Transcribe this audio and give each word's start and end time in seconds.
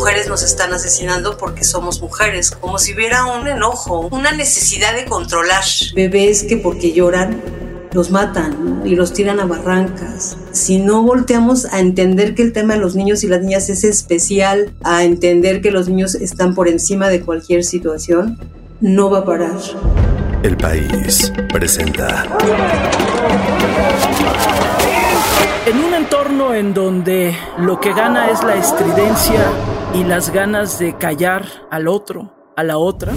mujeres 0.00 0.28
nos 0.28 0.42
están 0.42 0.72
asesinando 0.72 1.36
porque 1.36 1.62
somos 1.62 2.00
mujeres, 2.00 2.52
como 2.52 2.78
si 2.78 2.94
hubiera 2.94 3.26
un 3.26 3.46
enojo, 3.46 4.08
una 4.10 4.32
necesidad 4.32 4.94
de 4.94 5.04
controlar. 5.04 5.62
Bebés 5.94 6.44
que 6.44 6.56
porque 6.56 6.92
lloran 6.92 7.42
los 7.92 8.10
matan 8.10 8.80
y 8.86 8.94
los 8.94 9.12
tiran 9.12 9.40
a 9.40 9.44
barrancas. 9.44 10.38
Si 10.52 10.78
no 10.78 11.02
volteamos 11.02 11.66
a 11.66 11.80
entender 11.80 12.34
que 12.34 12.40
el 12.40 12.54
tema 12.54 12.74
de 12.74 12.80
los 12.80 12.96
niños 12.96 13.24
y 13.24 13.28
las 13.28 13.42
niñas 13.42 13.68
es 13.68 13.84
especial, 13.84 14.72
a 14.82 15.04
entender 15.04 15.60
que 15.60 15.70
los 15.70 15.86
niños 15.86 16.14
están 16.14 16.54
por 16.54 16.66
encima 16.66 17.10
de 17.10 17.20
cualquier 17.20 17.62
situación, 17.62 18.38
no 18.80 19.10
va 19.10 19.18
a 19.18 19.24
parar. 19.26 19.58
El 20.42 20.56
país 20.56 21.30
presenta. 21.52 22.24
En 25.66 25.76
un 25.76 25.92
entorno 25.92 26.54
en 26.54 26.72
donde 26.72 27.36
lo 27.58 27.78
que 27.78 27.92
gana 27.92 28.30
es 28.30 28.42
la 28.42 28.56
estridencia 28.56 29.44
y 29.94 30.04
las 30.04 30.32
ganas 30.32 30.78
de 30.78 30.96
callar 30.96 31.44
al 31.70 31.88
otro, 31.88 32.32
a 32.56 32.62
la 32.62 32.78
otra, 32.78 33.12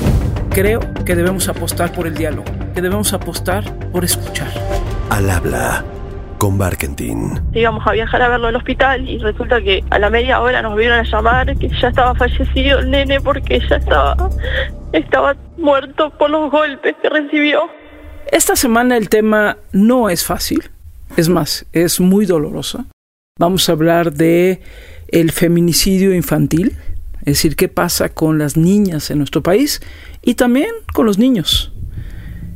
creo 0.50 0.80
que 1.06 1.16
debemos 1.16 1.48
apostar 1.48 1.92
por 1.92 2.08
el 2.08 2.16
diálogo, 2.16 2.46
que 2.74 2.82
debemos 2.82 3.14
apostar 3.14 3.64
por 3.92 4.04
escuchar. 4.04 4.50
Al 5.10 5.30
habla 5.30 5.84
con 6.40 6.58
Barkentin. 6.58 7.40
Íbamos 7.54 7.86
a 7.86 7.92
viajar 7.92 8.22
a 8.22 8.30
verlo 8.30 8.48
al 8.48 8.56
hospital 8.56 9.08
y 9.08 9.20
resulta 9.20 9.62
que 9.62 9.84
a 9.92 10.00
la 10.00 10.10
media 10.10 10.42
hora 10.42 10.62
nos 10.62 10.76
vieron 10.76 11.00
a 11.00 11.04
llamar 11.04 11.56
que 11.58 11.70
ya 11.70 11.90
estaba 11.90 12.16
fallecido 12.16 12.80
el 12.80 12.90
nene 12.90 13.22
porque 13.22 13.62
ya 13.70 13.76
estaba, 13.76 14.30
estaba 14.92 15.36
muerto 15.58 16.10
por 16.18 16.32
los 16.32 16.50
golpes 16.52 16.96
que 17.02 17.10
recibió. 17.10 17.70
Esta 18.32 18.56
semana 18.56 18.98
el 18.98 19.10
tema 19.10 19.58
no 19.72 20.10
es 20.10 20.26
fácil, 20.26 20.72
es 21.18 21.30
más, 21.30 21.66
es 21.72 22.00
muy 22.00 22.26
dolorosa. 22.26 22.86
Vamos 23.40 23.68
a 23.68 23.72
hablar 23.72 24.14
de 24.14 24.62
el 25.08 25.32
feminicidio 25.32 26.14
infantil, 26.14 26.74
es 27.22 27.26
decir, 27.26 27.56
qué 27.56 27.68
pasa 27.68 28.10
con 28.10 28.38
las 28.38 28.58
niñas 28.58 29.10
en 29.10 29.18
nuestro 29.18 29.42
país 29.42 29.82
y 30.22 30.36
también 30.36 30.70
con 30.94 31.08
los 31.08 31.18
niños. 31.18 31.74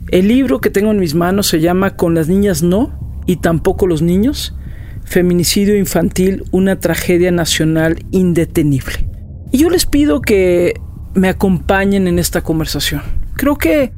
El 0.10 0.28
libro 0.28 0.62
que 0.62 0.70
tengo 0.70 0.92
en 0.92 1.00
mis 1.00 1.16
manos 1.16 1.48
se 1.48 1.62
llama 1.62 1.96
Con 1.96 2.14
las 2.14 2.28
niñas 2.28 2.62
no 2.62 3.24
y 3.26 3.38
tampoco 3.38 3.88
los 3.88 4.04
niños, 4.04 4.56
feminicidio 5.04 5.76
infantil, 5.76 6.44
una 6.52 6.80
tragedia 6.80 7.32
nacional 7.32 8.06
indetenible. 8.12 9.10
Y 9.52 9.58
yo 9.58 9.72
les 9.72 9.88
pido 9.88 10.22
que 10.22 10.76
me 11.16 11.30
acompañen 11.30 12.08
en 12.08 12.20
esta 12.20 12.44
conversación. 12.44 13.02
Creo 13.34 13.58
que 13.58 13.94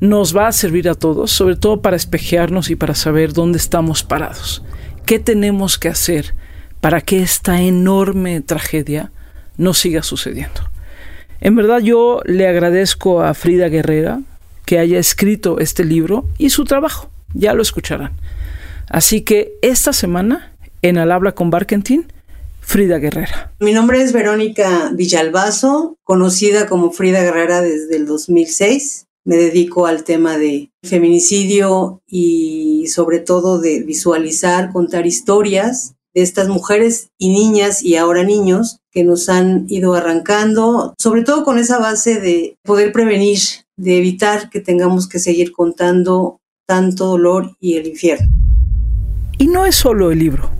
nos 0.00 0.36
va 0.36 0.48
a 0.48 0.52
servir 0.52 0.88
a 0.88 0.96
todos, 0.96 1.30
sobre 1.30 1.54
todo 1.54 1.80
para 1.80 1.94
espejearnos 1.94 2.70
y 2.70 2.74
para 2.74 2.96
saber 2.96 3.32
dónde 3.32 3.58
estamos 3.58 4.02
parados. 4.02 4.64
¿Qué 5.06 5.18
tenemos 5.18 5.78
que 5.78 5.88
hacer 5.88 6.34
para 6.80 7.00
que 7.00 7.22
esta 7.22 7.60
enorme 7.60 8.40
tragedia 8.40 9.12
no 9.56 9.74
siga 9.74 10.02
sucediendo? 10.02 10.60
En 11.40 11.56
verdad 11.56 11.80
yo 11.80 12.20
le 12.24 12.46
agradezco 12.46 13.22
a 13.22 13.34
Frida 13.34 13.68
Guerrera 13.68 14.20
que 14.64 14.78
haya 14.78 14.98
escrito 14.98 15.58
este 15.58 15.84
libro 15.84 16.28
y 16.38 16.50
su 16.50 16.64
trabajo. 16.64 17.10
Ya 17.34 17.52
lo 17.52 17.62
escucharán. 17.62 18.12
Así 18.88 19.22
que 19.22 19.54
esta 19.60 19.92
semana, 19.92 20.52
en 20.82 20.98
Al 20.98 21.10
Habla 21.10 21.32
con 21.32 21.50
Barkentin, 21.50 22.12
Frida 22.60 22.98
Guerrera. 22.98 23.52
Mi 23.58 23.72
nombre 23.72 24.02
es 24.02 24.12
Verónica 24.12 24.92
Villalbazo, 24.94 25.96
conocida 26.04 26.68
como 26.68 26.92
Frida 26.92 27.22
Guerrera 27.22 27.60
desde 27.60 27.96
el 27.96 28.06
2006. 28.06 29.06
Me 29.24 29.36
dedico 29.36 29.86
al 29.86 30.02
tema 30.02 30.36
de 30.36 30.72
feminicidio 30.82 32.02
y 32.08 32.86
sobre 32.88 33.20
todo 33.20 33.60
de 33.60 33.82
visualizar, 33.82 34.72
contar 34.72 35.06
historias 35.06 35.94
de 36.14 36.22
estas 36.22 36.48
mujeres 36.48 37.10
y 37.18 37.30
niñas 37.30 37.82
y 37.82 37.96
ahora 37.96 38.24
niños 38.24 38.80
que 38.90 39.04
nos 39.04 39.28
han 39.28 39.66
ido 39.68 39.94
arrancando, 39.94 40.94
sobre 40.98 41.22
todo 41.22 41.44
con 41.44 41.58
esa 41.58 41.78
base 41.78 42.20
de 42.20 42.58
poder 42.62 42.92
prevenir, 42.92 43.38
de 43.76 43.98
evitar 43.98 44.50
que 44.50 44.60
tengamos 44.60 45.08
que 45.08 45.18
seguir 45.18 45.52
contando 45.52 46.40
tanto 46.66 47.06
dolor 47.06 47.56
y 47.60 47.76
el 47.76 47.86
infierno. 47.86 48.28
Y 49.38 49.46
no 49.46 49.66
es 49.66 49.76
solo 49.76 50.10
el 50.10 50.18
libro. 50.18 50.50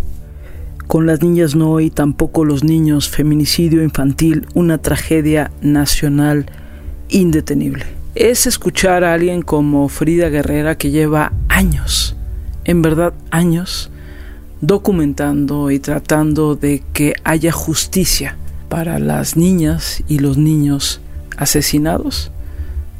Con 0.87 1.07
las 1.07 1.23
niñas 1.23 1.55
no 1.55 1.81
y 1.81 1.91
tampoco 1.91 2.45
los 2.45 2.65
niños, 2.65 3.09
feminicidio 3.09 3.83
infantil, 3.83 4.47
una 4.55 4.79
tragedia 4.79 5.51
nacional 5.61 6.47
indetenible. 7.09 8.02
Es 8.15 8.47
escuchar 8.47 9.05
a 9.05 9.15
alguien 9.15 9.41
como 9.41 9.89
Frida 9.89 10.29
Guerrera 10.29 10.77
que 10.77 10.91
lleva 10.91 11.33
años, 11.49 12.15
en 12.65 12.83
verdad 12.83 13.15
años, 13.31 13.91
documentando 14.61 15.71
y 15.71 15.79
tratando 15.79 16.55
de 16.55 16.83
que 16.93 17.15
haya 17.25 17.53
justicia 17.53 18.37
para 18.69 18.99
las 18.99 19.39
niñas 19.39 20.03
y 20.09 20.19
los 20.19 20.37
niños 20.37 21.01
asesinados 21.39 22.31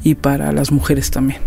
y 0.03 0.15
para 0.15 0.51
las 0.51 0.71
mujeres 0.71 1.11
también. 1.11 1.41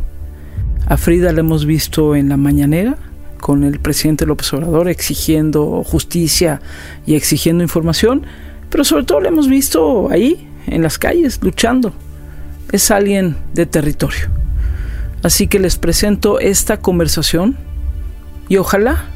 A 0.86 0.96
Frida 0.96 1.32
la 1.32 1.40
hemos 1.40 1.66
visto 1.66 2.14
en 2.14 2.28
la 2.28 2.36
mañanera, 2.36 2.96
con 3.40 3.64
el 3.64 3.80
presidente 3.80 4.26
López 4.26 4.52
Obrador 4.52 4.88
exigiendo 4.88 5.82
justicia 5.82 6.60
y 7.04 7.16
exigiendo 7.16 7.64
información, 7.64 8.26
pero 8.70 8.84
sobre 8.84 9.02
todo 9.02 9.18
lo 9.18 9.28
hemos 9.28 9.48
visto 9.48 10.08
ahí, 10.08 10.48
en 10.68 10.82
las 10.82 11.00
calles, 11.00 11.40
luchando. 11.42 11.92
Es 12.72 12.90
alguien 12.90 13.36
de 13.52 13.66
territorio. 13.66 14.28
Así 15.22 15.48
que 15.48 15.58
les 15.58 15.76
presento 15.76 16.38
esta 16.40 16.78
conversación 16.78 17.56
y 18.48 18.58
ojalá 18.58 19.06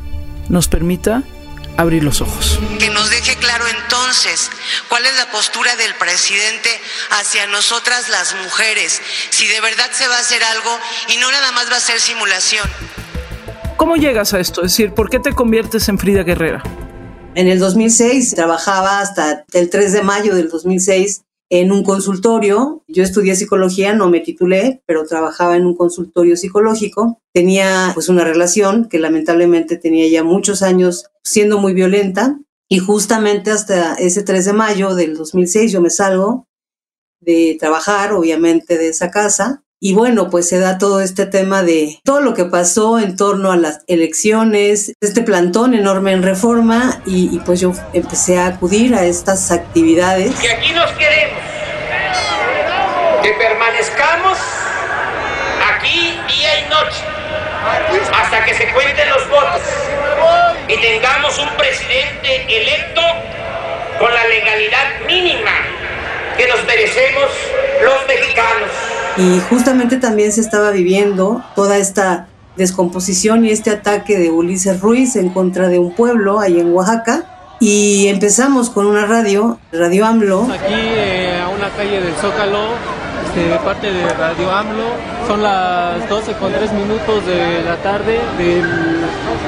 nos 0.49 0.69
permita 0.69 1.23
abrir 1.77 2.05
los 2.05 2.21
ojos. 2.21 2.59
Que 2.79 2.91
nos 2.91 3.11
deje 3.11 3.37
claro 3.37 3.65
entonces 3.83 4.51
cuál 4.89 5.05
es 5.07 5.17
la 5.17 5.31
postura 5.31 5.75
del 5.77 5.95
presidente 5.95 6.69
hacia 7.11 7.47
nosotras 7.47 8.09
las 8.09 8.35
mujeres, 8.43 9.01
si 9.31 9.47
de 9.47 9.61
verdad 9.61 9.91
se 9.93 10.09
va 10.09 10.17
a 10.17 10.21
hacer 10.21 10.43
algo 10.43 10.71
y 11.09 11.17
no 11.19 11.31
nada 11.31 11.53
más 11.53 11.71
va 11.71 11.77
a 11.77 11.81
ser 11.81 12.01
simulación. 12.01 12.69
¿Cómo 13.77 13.97
llegas 13.97 14.35
a 14.35 14.41
esto? 14.41 14.63
Es 14.63 14.73
decir, 14.73 14.93
¿por 14.93 15.09
qué 15.09 15.19
te 15.19 15.33
conviertes 15.33 15.89
en 15.89 15.99
Frida 15.99 16.23
Guerrera? 16.23 16.63
En 17.35 17.47
el 17.47 17.59
2006 17.59 18.35
trabajaba 18.35 19.01
hasta 19.01 19.45
el 19.53 19.71
3 19.71 19.93
de 19.93 20.03
mayo 20.03 20.35
del 20.35 20.51
2006 20.51 21.23
en 21.51 21.73
un 21.73 21.83
consultorio. 21.83 22.83
Yo 22.89 23.03
estudié 23.03 23.35
psicología, 23.37 23.93
no 23.93 24.09
me 24.09 24.21
titulé, 24.21 24.83
pero 24.87 25.05
trabajaba 25.05 25.57
en 25.57 25.67
un 25.67 25.77
consultorio 25.77 26.37
psicológico. 26.37 27.21
Tenía 27.35 27.91
pues 27.93 28.09
una 28.09 28.25
relación 28.25 28.89
que 28.89 28.99
lamentablemente 28.99 29.77
tenía 29.77 30.09
ya 30.09 30.25
muchos 30.25 30.63
años 30.63 31.07
siendo 31.25 31.59
muy 31.59 31.75
violenta 31.75 32.39
y 32.69 32.79
justamente 32.79 33.51
hasta 33.51 33.95
ese 33.95 34.23
3 34.23 34.45
de 34.45 34.53
mayo 34.53 34.95
del 34.95 35.17
2006 35.17 35.73
yo 35.73 35.81
me 35.81 35.91
salgo 35.91 36.47
de 37.21 37.57
trabajar, 37.59 38.13
obviamente, 38.13 38.79
de 38.79 38.89
esa 38.89 39.11
casa 39.11 39.63
y 39.83 39.95
bueno, 39.95 40.29
pues 40.29 40.47
se 40.47 40.59
da 40.59 40.77
todo 40.77 41.01
este 41.01 41.25
tema 41.25 41.63
de 41.63 41.99
todo 42.05 42.21
lo 42.21 42.35
que 42.35 42.45
pasó 42.45 42.99
en 42.99 43.17
torno 43.17 43.51
a 43.51 43.57
las 43.57 43.81
elecciones, 43.87 44.93
este 45.01 45.23
plantón 45.23 45.73
enorme 45.73 46.13
en 46.13 46.23
reforma 46.23 47.01
y, 47.07 47.39
pues 47.47 47.61
yo 47.61 47.73
empecé 47.95 48.39
a 48.39 48.47
acudir 48.49 48.95
a 48.95 49.07
estas 49.07 49.51
actividades. 49.51 50.33
Y 50.45 50.49
aquí 50.49 50.73
nos 50.73 50.91
queremos, 50.93 51.41
que 53.23 53.33
permanezcamos 53.33 54.39
aquí 55.75 56.19
día 56.29 56.61
y 56.61 56.69
noche 56.69 57.01
hasta 58.13 58.45
que 58.45 58.55
se 58.55 58.71
cuenten 58.73 59.09
los 59.09 59.29
votos 59.31 59.63
y 60.69 60.77
tengamos 60.79 61.39
un 61.39 61.49
presidente 61.57 62.45
electo 62.49 63.01
con 63.99 64.13
la 64.13 64.27
legalidad 64.27 65.01
mínima 65.07 65.53
que 66.37 66.47
nos 66.49 66.63
merecemos 66.65 67.31
los 67.83 68.07
mexicanos. 68.07 68.90
Y 69.17 69.41
justamente 69.51 69.97
también 69.97 70.33
se 70.33 70.41
estaba 70.41 70.71
viviendo 70.71 71.43
toda 71.55 71.79
esta 71.79 72.29
descomposición 72.57 73.45
y 73.45 73.51
este 73.51 73.71
ataque 73.71 74.19
de 74.19 74.31
Ulises 74.31 74.81
Ruiz 74.81 75.17
en 75.17 75.31
contra 75.31 75.69
de 75.69 75.79
un 75.79 75.95
pueblo 75.95 76.41
ahí 76.41 76.61
en 76.61 76.73
Oaxaca. 76.73 77.25
Y 77.61 78.09
empezamos 78.09 78.71
con 78.71 78.87
una 78.87 79.05
radio, 79.05 79.59
Radio 79.71 80.07
AMLO. 80.07 80.45
Aquí 80.45 80.73
eh, 80.73 81.41
a 81.43 81.49
una 81.51 81.69
calle 81.71 82.01
del 82.01 82.15
Zócalo, 82.15 82.69
este, 83.27 83.51
de 83.51 83.57
parte 83.59 83.93
de 83.93 84.09
Radio 84.15 84.51
AMLO. 84.51 84.85
Son 85.27 85.43
las 85.43 86.09
12 86.09 86.33
con 86.35 86.53
3 86.53 86.73
minutos 86.73 87.27
de 87.27 87.63
la 87.63 87.77
tarde 87.83 88.19
del 88.39 88.65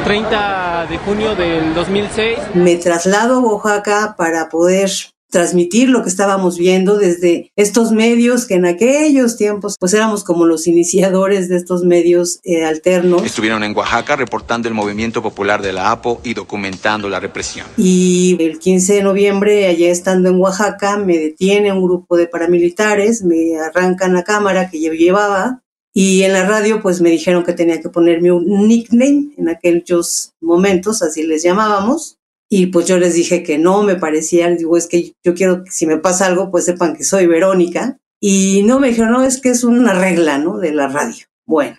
30 0.04 0.86
de 0.90 0.98
junio 0.98 1.34
del 1.34 1.74
2006. 1.74 2.38
Me 2.54 2.76
traslado 2.76 3.36
a 3.36 3.40
Oaxaca 3.40 4.14
para 4.18 4.50
poder 4.50 4.90
transmitir 5.32 5.88
lo 5.88 6.02
que 6.02 6.10
estábamos 6.10 6.58
viendo 6.58 6.98
desde 6.98 7.50
estos 7.56 7.90
medios 7.90 8.44
que 8.44 8.54
en 8.54 8.66
aquellos 8.66 9.38
tiempos 9.38 9.76
pues 9.80 9.94
éramos 9.94 10.24
como 10.24 10.44
los 10.44 10.66
iniciadores 10.66 11.48
de 11.48 11.56
estos 11.56 11.84
medios 11.84 12.38
eh, 12.44 12.64
alternos. 12.64 13.24
Estuvieron 13.24 13.64
en 13.64 13.74
Oaxaca 13.74 14.14
reportando 14.14 14.68
el 14.68 14.74
movimiento 14.74 15.22
popular 15.22 15.62
de 15.62 15.72
la 15.72 15.90
APO 15.90 16.20
y 16.22 16.34
documentando 16.34 17.08
la 17.08 17.18
represión. 17.18 17.66
Y 17.78 18.36
el 18.40 18.58
15 18.58 18.96
de 18.96 19.02
noviembre, 19.02 19.66
allá 19.66 19.90
estando 19.90 20.28
en 20.28 20.38
Oaxaca, 20.38 20.98
me 20.98 21.16
detiene 21.16 21.72
un 21.72 21.82
grupo 21.82 22.18
de 22.18 22.26
paramilitares, 22.26 23.24
me 23.24 23.58
arrancan 23.58 24.12
la 24.12 24.24
cámara 24.24 24.68
que 24.68 24.82
yo 24.82 24.92
llevaba 24.92 25.62
y 25.94 26.24
en 26.24 26.34
la 26.34 26.44
radio 26.44 26.82
pues 26.82 27.00
me 27.00 27.08
dijeron 27.08 27.42
que 27.42 27.54
tenía 27.54 27.80
que 27.80 27.88
ponerme 27.88 28.32
un 28.32 28.68
nickname 28.68 29.30
en 29.38 29.48
aquellos 29.48 30.34
momentos, 30.42 31.02
así 31.02 31.22
les 31.22 31.42
llamábamos 31.42 32.18
Y 32.54 32.66
pues 32.66 32.86
yo 32.86 32.98
les 32.98 33.14
dije 33.14 33.42
que 33.42 33.56
no, 33.56 33.82
me 33.82 33.96
parecía, 33.96 34.46
digo, 34.50 34.76
es 34.76 34.86
que 34.86 35.14
yo 35.24 35.32
quiero 35.32 35.64
que 35.64 35.70
si 35.70 35.86
me 35.86 35.96
pasa 35.96 36.26
algo, 36.26 36.50
pues 36.50 36.66
sepan 36.66 36.94
que 36.94 37.02
soy 37.02 37.26
Verónica. 37.26 37.96
Y 38.20 38.62
no 38.66 38.78
me 38.78 38.88
dijeron, 38.88 39.12
no, 39.12 39.24
es 39.24 39.40
que 39.40 39.48
es 39.48 39.64
una 39.64 39.94
regla, 39.94 40.36
¿no? 40.36 40.58
De 40.58 40.70
la 40.70 40.86
radio. 40.86 41.24
Bueno, 41.46 41.78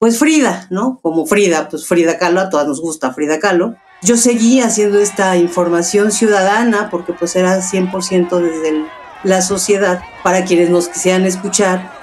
pues 0.00 0.18
Frida, 0.18 0.66
¿no? 0.70 0.98
Como 1.00 1.24
Frida, 1.24 1.68
pues 1.68 1.86
Frida 1.86 2.18
Kahlo, 2.18 2.40
a 2.40 2.50
todas 2.50 2.66
nos 2.66 2.80
gusta 2.80 3.14
Frida 3.14 3.38
Kahlo. 3.38 3.76
Yo 4.02 4.16
seguí 4.16 4.58
haciendo 4.58 4.98
esta 4.98 5.36
información 5.36 6.10
ciudadana 6.10 6.90
porque 6.90 7.12
pues 7.12 7.36
era 7.36 7.60
100% 7.60 8.40
desde 8.40 8.84
la 9.22 9.40
sociedad 9.40 10.02
para 10.24 10.44
quienes 10.44 10.68
nos 10.68 10.88
quisieran 10.88 11.26
escuchar 11.26 12.01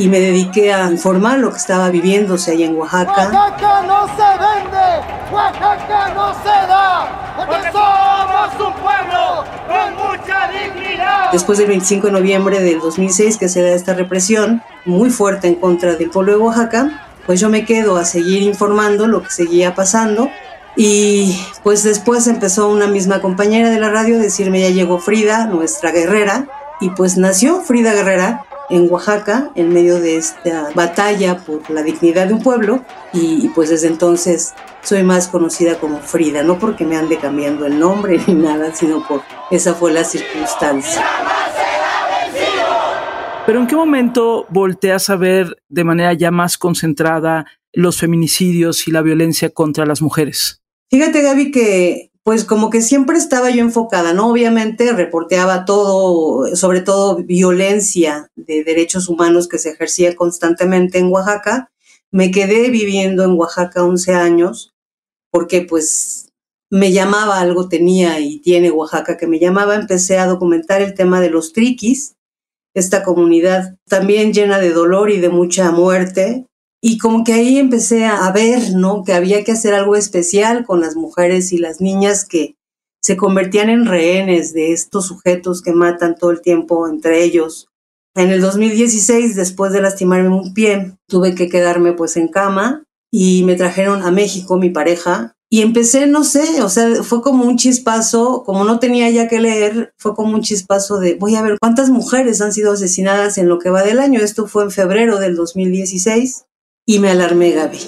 y 0.00 0.08
me 0.08 0.18
dediqué 0.18 0.72
a 0.72 0.90
informar 0.90 1.38
lo 1.38 1.50
que 1.50 1.58
estaba 1.58 1.90
viviéndose 1.90 2.52
ahí 2.52 2.62
en 2.62 2.74
Oaxaca. 2.74 3.30
Oaxaca 3.30 3.82
no 3.82 4.06
se 4.06 4.22
vende, 4.40 5.30
Oaxaca 5.30 6.14
no 6.14 6.32
se 6.42 6.48
da, 6.48 7.34
porque 7.36 7.70
somos 7.70 8.66
un 8.66 8.72
pueblo 8.80 9.44
con 9.68 9.92
mucha 9.96 10.48
dignidad. 10.48 11.32
Después 11.32 11.58
del 11.58 11.68
25 11.68 12.06
de 12.06 12.12
noviembre 12.14 12.62
del 12.62 12.80
2006 12.80 13.36
que 13.36 13.50
se 13.50 13.60
da 13.60 13.72
esta 13.72 13.92
represión 13.92 14.62
muy 14.86 15.10
fuerte 15.10 15.48
en 15.48 15.56
contra 15.56 15.94
del 15.96 16.08
pueblo 16.08 16.32
de 16.32 16.38
Oaxaca, 16.38 17.06
pues 17.26 17.38
yo 17.38 17.50
me 17.50 17.66
quedo 17.66 17.98
a 17.98 18.06
seguir 18.06 18.40
informando 18.40 19.06
lo 19.06 19.22
que 19.22 19.28
seguía 19.28 19.74
pasando 19.74 20.30
y 20.76 21.38
pues 21.62 21.82
después 21.82 22.26
empezó 22.26 22.68
una 22.68 22.86
misma 22.86 23.20
compañera 23.20 23.68
de 23.68 23.78
la 23.78 23.90
radio 23.90 24.16
a 24.16 24.22
decirme 24.22 24.62
ya 24.62 24.70
llegó 24.70 24.98
Frida, 24.98 25.44
nuestra 25.44 25.90
guerrera, 25.90 26.46
y 26.80 26.88
pues 26.88 27.18
nació 27.18 27.60
Frida 27.60 27.92
Guerrera 27.92 28.46
en 28.70 28.90
Oaxaca 28.90 29.50
en 29.54 29.72
medio 29.72 30.00
de 30.00 30.16
esta 30.16 30.70
batalla 30.74 31.38
por 31.38 31.68
la 31.70 31.82
dignidad 31.82 32.28
de 32.28 32.34
un 32.34 32.42
pueblo 32.42 32.84
y, 33.12 33.48
pues 33.48 33.70
desde 33.70 33.88
entonces 33.88 34.54
soy 34.82 35.02
más 35.02 35.28
conocida 35.28 35.78
como 35.78 35.98
Frida, 35.98 36.42
no 36.42 36.58
porque 36.58 36.84
me 36.84 36.96
ande 36.96 37.18
cambiando 37.18 37.66
el 37.66 37.78
nombre 37.78 38.20
ni 38.26 38.34
nada, 38.34 38.74
sino 38.74 39.06
por 39.06 39.22
esa 39.50 39.74
fue 39.74 39.92
la 39.92 40.04
circunstancia. 40.04 41.04
Pero 43.46 43.60
¿en 43.60 43.66
qué 43.66 43.74
momento 43.74 44.46
volteas 44.48 45.10
a 45.10 45.16
ver 45.16 45.56
de 45.68 45.84
manera 45.84 46.12
ya 46.12 46.30
más 46.30 46.56
concentrada 46.56 47.46
los 47.72 47.98
feminicidios 47.98 48.86
y 48.86 48.92
la 48.92 49.02
violencia 49.02 49.50
contra 49.50 49.86
las 49.86 50.02
mujeres? 50.02 50.62
Fíjate, 50.90 51.22
Gaby, 51.22 51.50
que 51.50 52.09
pues 52.30 52.44
como 52.44 52.70
que 52.70 52.80
siempre 52.80 53.18
estaba 53.18 53.50
yo 53.50 53.60
enfocada, 53.60 54.12
¿no? 54.12 54.30
Obviamente 54.30 54.92
reporteaba 54.92 55.64
todo, 55.64 56.54
sobre 56.54 56.80
todo 56.80 57.16
violencia 57.16 58.30
de 58.36 58.62
derechos 58.62 59.08
humanos 59.08 59.48
que 59.48 59.58
se 59.58 59.70
ejercía 59.70 60.14
constantemente 60.14 60.98
en 60.98 61.10
Oaxaca. 61.10 61.72
Me 62.12 62.30
quedé 62.30 62.70
viviendo 62.70 63.24
en 63.24 63.32
Oaxaca 63.32 63.82
11 63.82 64.14
años 64.14 64.72
porque 65.32 65.62
pues 65.62 66.28
me 66.70 66.92
llamaba, 66.92 67.40
algo 67.40 67.68
tenía 67.68 68.20
y 68.20 68.38
tiene 68.38 68.70
Oaxaca 68.70 69.16
que 69.16 69.26
me 69.26 69.40
llamaba, 69.40 69.74
empecé 69.74 70.20
a 70.20 70.26
documentar 70.28 70.82
el 70.82 70.94
tema 70.94 71.20
de 71.20 71.30
los 71.30 71.52
triquis, 71.52 72.14
esta 72.74 73.02
comunidad 73.02 73.76
también 73.88 74.32
llena 74.32 74.60
de 74.60 74.70
dolor 74.70 75.10
y 75.10 75.18
de 75.18 75.30
mucha 75.30 75.72
muerte, 75.72 76.46
y 76.82 76.98
como 76.98 77.24
que 77.24 77.34
ahí 77.34 77.58
empecé 77.58 78.06
a 78.06 78.30
ver, 78.32 78.74
¿no? 78.74 79.04
Que 79.04 79.12
había 79.12 79.44
que 79.44 79.52
hacer 79.52 79.74
algo 79.74 79.96
especial 79.96 80.64
con 80.64 80.80
las 80.80 80.96
mujeres 80.96 81.52
y 81.52 81.58
las 81.58 81.80
niñas 81.80 82.24
que 82.24 82.56
se 83.02 83.16
convertían 83.16 83.70
en 83.70 83.86
rehenes 83.86 84.52
de 84.52 84.72
estos 84.72 85.06
sujetos 85.06 85.62
que 85.62 85.72
matan 85.72 86.16
todo 86.16 86.30
el 86.30 86.40
tiempo 86.40 86.88
entre 86.88 87.22
ellos. 87.22 87.68
En 88.14 88.30
el 88.30 88.40
2016, 88.40 89.36
después 89.36 89.72
de 89.72 89.82
lastimarme 89.82 90.28
un 90.28 90.54
pie, 90.54 90.96
tuve 91.06 91.34
que 91.34 91.48
quedarme 91.48 91.92
pues 91.92 92.16
en 92.16 92.28
cama 92.28 92.84
y 93.10 93.44
me 93.44 93.56
trajeron 93.56 94.02
a 94.02 94.10
México 94.10 94.56
mi 94.56 94.70
pareja 94.70 95.34
y 95.52 95.62
empecé, 95.62 96.06
no 96.06 96.22
sé, 96.22 96.62
o 96.62 96.68
sea, 96.68 97.02
fue 97.02 97.22
como 97.22 97.44
un 97.44 97.56
chispazo, 97.56 98.44
como 98.44 98.64
no 98.64 98.78
tenía 98.78 99.10
ya 99.10 99.26
que 99.26 99.40
leer, 99.40 99.92
fue 99.98 100.14
como 100.14 100.34
un 100.34 100.42
chispazo 100.42 100.98
de, 100.98 101.14
voy 101.14 101.34
a 101.34 101.42
ver 101.42 101.58
cuántas 101.60 101.90
mujeres 101.90 102.40
han 102.40 102.52
sido 102.52 102.72
asesinadas 102.72 103.36
en 103.36 103.48
lo 103.48 103.58
que 103.58 103.70
va 103.70 103.82
del 103.82 103.98
año. 103.98 104.20
Esto 104.20 104.46
fue 104.46 104.62
en 104.62 104.70
febrero 104.70 105.18
del 105.18 105.34
2016 105.34 106.44
y 106.86 106.98
me 106.98 107.10
alarmé, 107.10 107.52
Gaby. 107.52 107.78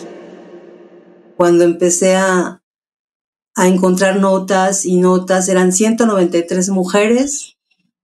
Cuando 1.37 1.65
empecé 1.65 2.17
a, 2.17 2.63
a 3.55 3.69
encontrar 3.69 4.21
notas 4.21 4.85
y 4.85 4.99
notas, 4.99 5.49
eran 5.49 5.73
193 5.73 6.69
mujeres 6.71 7.57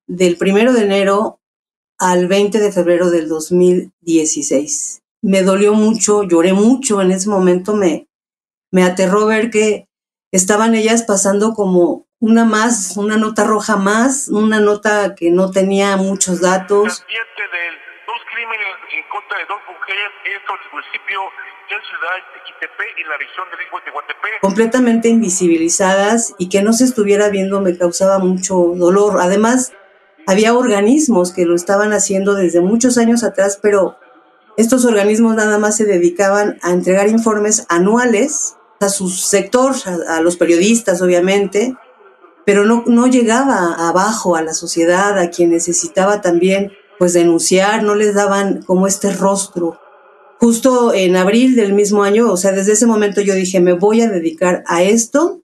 del 0.06 0.36
primero 0.36 0.72
de 0.72 0.82
enero 0.82 1.40
al 1.98 2.28
20 2.28 2.58
de 2.58 2.72
febrero 2.72 3.10
del 3.10 3.28
2016. 3.28 5.02
Me 5.22 5.42
dolió 5.42 5.74
mucho, 5.74 6.22
lloré 6.22 6.52
mucho 6.52 7.02
en 7.02 7.10
ese 7.10 7.28
momento, 7.28 7.74
me, 7.74 8.08
me 8.70 8.84
aterró 8.84 9.26
ver 9.26 9.50
que 9.50 9.88
estaban 10.32 10.74
ellas 10.74 11.02
pasando 11.02 11.54
como 11.54 12.06
una 12.20 12.44
más, 12.44 12.96
una 12.96 13.16
nota 13.16 13.44
roja 13.44 13.76
más, 13.76 14.28
una 14.28 14.60
nota 14.60 15.14
que 15.14 15.30
no 15.30 15.50
tenía 15.50 15.96
muchos 15.96 16.40
datos 16.40 17.04
en 18.40 18.67
de 19.36 19.44
dos 19.44 19.60
mujeres 19.68 20.10
en 20.24 20.32
el 20.32 20.72
municipio 20.72 21.20
de 21.68 21.76
Ciudad 21.84 22.16
de 22.60 22.68
y 22.96 23.04
la 23.04 23.16
región 23.18 23.46
de 23.50 23.58
de 23.58 24.40
Completamente 24.40 25.08
invisibilizadas 25.08 26.34
y 26.38 26.48
que 26.48 26.62
no 26.62 26.72
se 26.72 26.84
estuviera 26.84 27.28
viendo 27.28 27.60
me 27.60 27.76
causaba 27.76 28.18
mucho 28.18 28.54
dolor. 28.74 29.18
Además, 29.20 29.72
había 30.26 30.54
organismos 30.54 31.32
que 31.32 31.44
lo 31.44 31.54
estaban 31.54 31.92
haciendo 31.92 32.34
desde 32.34 32.60
muchos 32.60 32.96
años 32.96 33.22
atrás, 33.22 33.58
pero 33.60 33.98
estos 34.56 34.84
organismos 34.84 35.36
nada 35.36 35.58
más 35.58 35.76
se 35.76 35.84
dedicaban 35.84 36.58
a 36.62 36.70
entregar 36.70 37.08
informes 37.08 37.66
anuales 37.68 38.56
a 38.80 38.88
su 38.88 39.10
sector, 39.10 39.74
a, 39.84 40.16
a 40.16 40.20
los 40.20 40.36
periodistas, 40.36 41.02
obviamente, 41.02 41.76
pero 42.46 42.64
no, 42.64 42.82
no 42.86 43.06
llegaba 43.08 43.74
abajo 43.88 44.36
a 44.36 44.42
la 44.42 44.54
sociedad, 44.54 45.18
a 45.18 45.30
quien 45.30 45.50
necesitaba 45.50 46.22
también 46.22 46.72
pues 46.98 47.12
denunciar, 47.12 47.82
no 47.82 47.94
les 47.94 48.14
daban 48.14 48.62
como 48.62 48.86
este 48.86 49.12
rostro. 49.12 49.78
Justo 50.40 50.92
en 50.92 51.16
abril 51.16 51.56
del 51.56 51.72
mismo 51.72 52.02
año, 52.02 52.30
o 52.30 52.36
sea, 52.36 52.52
desde 52.52 52.72
ese 52.72 52.86
momento 52.86 53.20
yo 53.20 53.34
dije, 53.34 53.60
me 53.60 53.72
voy 53.72 54.02
a 54.02 54.08
dedicar 54.08 54.62
a 54.66 54.82
esto. 54.82 55.42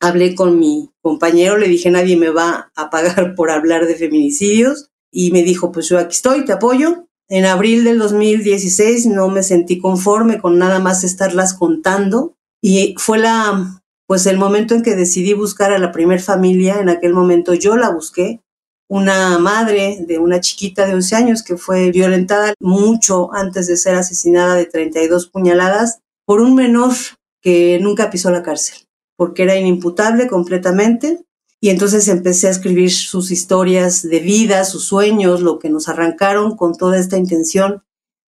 Hablé 0.00 0.34
con 0.34 0.58
mi 0.58 0.90
compañero, 1.02 1.56
le 1.56 1.68
dije, 1.68 1.90
nadie 1.90 2.16
me 2.16 2.30
va 2.30 2.72
a 2.76 2.90
pagar 2.90 3.34
por 3.34 3.50
hablar 3.50 3.86
de 3.86 3.96
feminicidios. 3.96 4.90
Y 5.10 5.30
me 5.30 5.42
dijo, 5.42 5.72
pues 5.72 5.88
yo 5.88 5.98
aquí 5.98 6.14
estoy, 6.14 6.44
te 6.44 6.52
apoyo. 6.52 7.06
En 7.28 7.46
abril 7.46 7.84
del 7.84 7.98
2016 7.98 9.06
no 9.06 9.28
me 9.28 9.42
sentí 9.42 9.78
conforme 9.78 10.40
con 10.40 10.58
nada 10.58 10.78
más 10.78 11.04
estarlas 11.04 11.54
contando. 11.54 12.36
Y 12.60 12.94
fue 12.98 13.18
la, 13.18 13.82
pues 14.06 14.26
el 14.26 14.38
momento 14.38 14.74
en 14.74 14.82
que 14.82 14.96
decidí 14.96 15.32
buscar 15.32 15.72
a 15.72 15.78
la 15.78 15.92
primer 15.92 16.20
familia. 16.20 16.80
En 16.80 16.88
aquel 16.88 17.14
momento 17.14 17.54
yo 17.54 17.76
la 17.76 17.90
busqué 17.90 18.43
una 18.88 19.38
madre 19.38 20.04
de 20.06 20.18
una 20.18 20.40
chiquita 20.40 20.86
de 20.86 20.94
11 20.94 21.16
años 21.16 21.42
que 21.42 21.56
fue 21.56 21.90
violentada 21.90 22.54
mucho 22.60 23.32
antes 23.32 23.66
de 23.66 23.76
ser 23.76 23.94
asesinada 23.94 24.54
de 24.54 24.66
32 24.66 25.28
puñaladas 25.28 26.00
por 26.26 26.40
un 26.40 26.54
menor 26.54 26.92
que 27.40 27.78
nunca 27.80 28.10
pisó 28.10 28.30
la 28.30 28.42
cárcel, 28.42 28.86
porque 29.16 29.42
era 29.42 29.56
inimputable 29.56 30.26
completamente. 30.28 31.24
Y 31.60 31.70
entonces 31.70 32.08
empecé 32.08 32.48
a 32.48 32.50
escribir 32.50 32.90
sus 32.90 33.30
historias 33.30 34.02
de 34.02 34.20
vida, 34.20 34.64
sus 34.64 34.84
sueños, 34.84 35.40
lo 35.40 35.58
que 35.58 35.70
nos 35.70 35.88
arrancaron 35.88 36.56
con 36.56 36.76
toda 36.76 36.98
esta 36.98 37.16
intención 37.16 37.82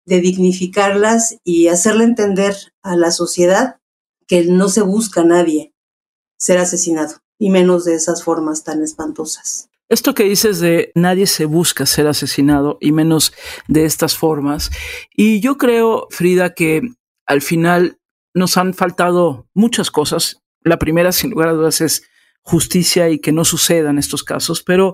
de 0.06 0.22
dignificarlas 0.22 1.38
y 1.44 1.68
hacerle 1.68 2.06
entender 2.06 2.56
a 2.82 2.96
la 2.96 3.12
sociedad 3.12 3.78
que 4.28 4.46
no 4.46 4.70
se 4.70 4.82
busca 4.82 5.22
a 5.22 5.26
nadie 5.26 5.74
ser 6.38 6.60
asesinado, 6.60 7.16
y 7.40 7.50
menos 7.50 7.86
de 7.86 7.96
esas 7.96 8.24
formas 8.24 8.64
tan 8.64 8.84
espantosas. 8.84 9.70
Esto 9.88 10.16
que 10.16 10.24
dices 10.24 10.60
de 10.60 10.92
nadie 10.96 11.28
se 11.28 11.46
busca 11.46 11.86
ser 11.86 12.08
asesinado 12.08 12.78
y 12.82 12.92
menos 12.92 13.34
de 13.68 13.86
estas 13.86 14.18
formas. 14.18 14.72
Y 15.16 15.42
yo 15.42 15.58
creo, 15.58 16.08
Frida, 16.10 16.54
que 16.54 16.82
al 17.28 17.42
final 17.42 18.00
nos 18.34 18.58
han 18.58 18.74
faltado 18.74 19.48
muchas 19.54 19.92
cosas. 19.92 20.42
La 20.62 20.80
primera, 20.80 21.12
sin 21.12 21.32
lugar 21.32 21.50
a 21.50 21.54
dudas, 21.54 21.82
es 21.82 22.04
justicia 22.42 23.10
y 23.10 23.20
que 23.20 23.32
no 23.32 23.44
sucedan 23.44 23.98
estos 23.98 24.24
casos, 24.24 24.62
pero 24.62 24.94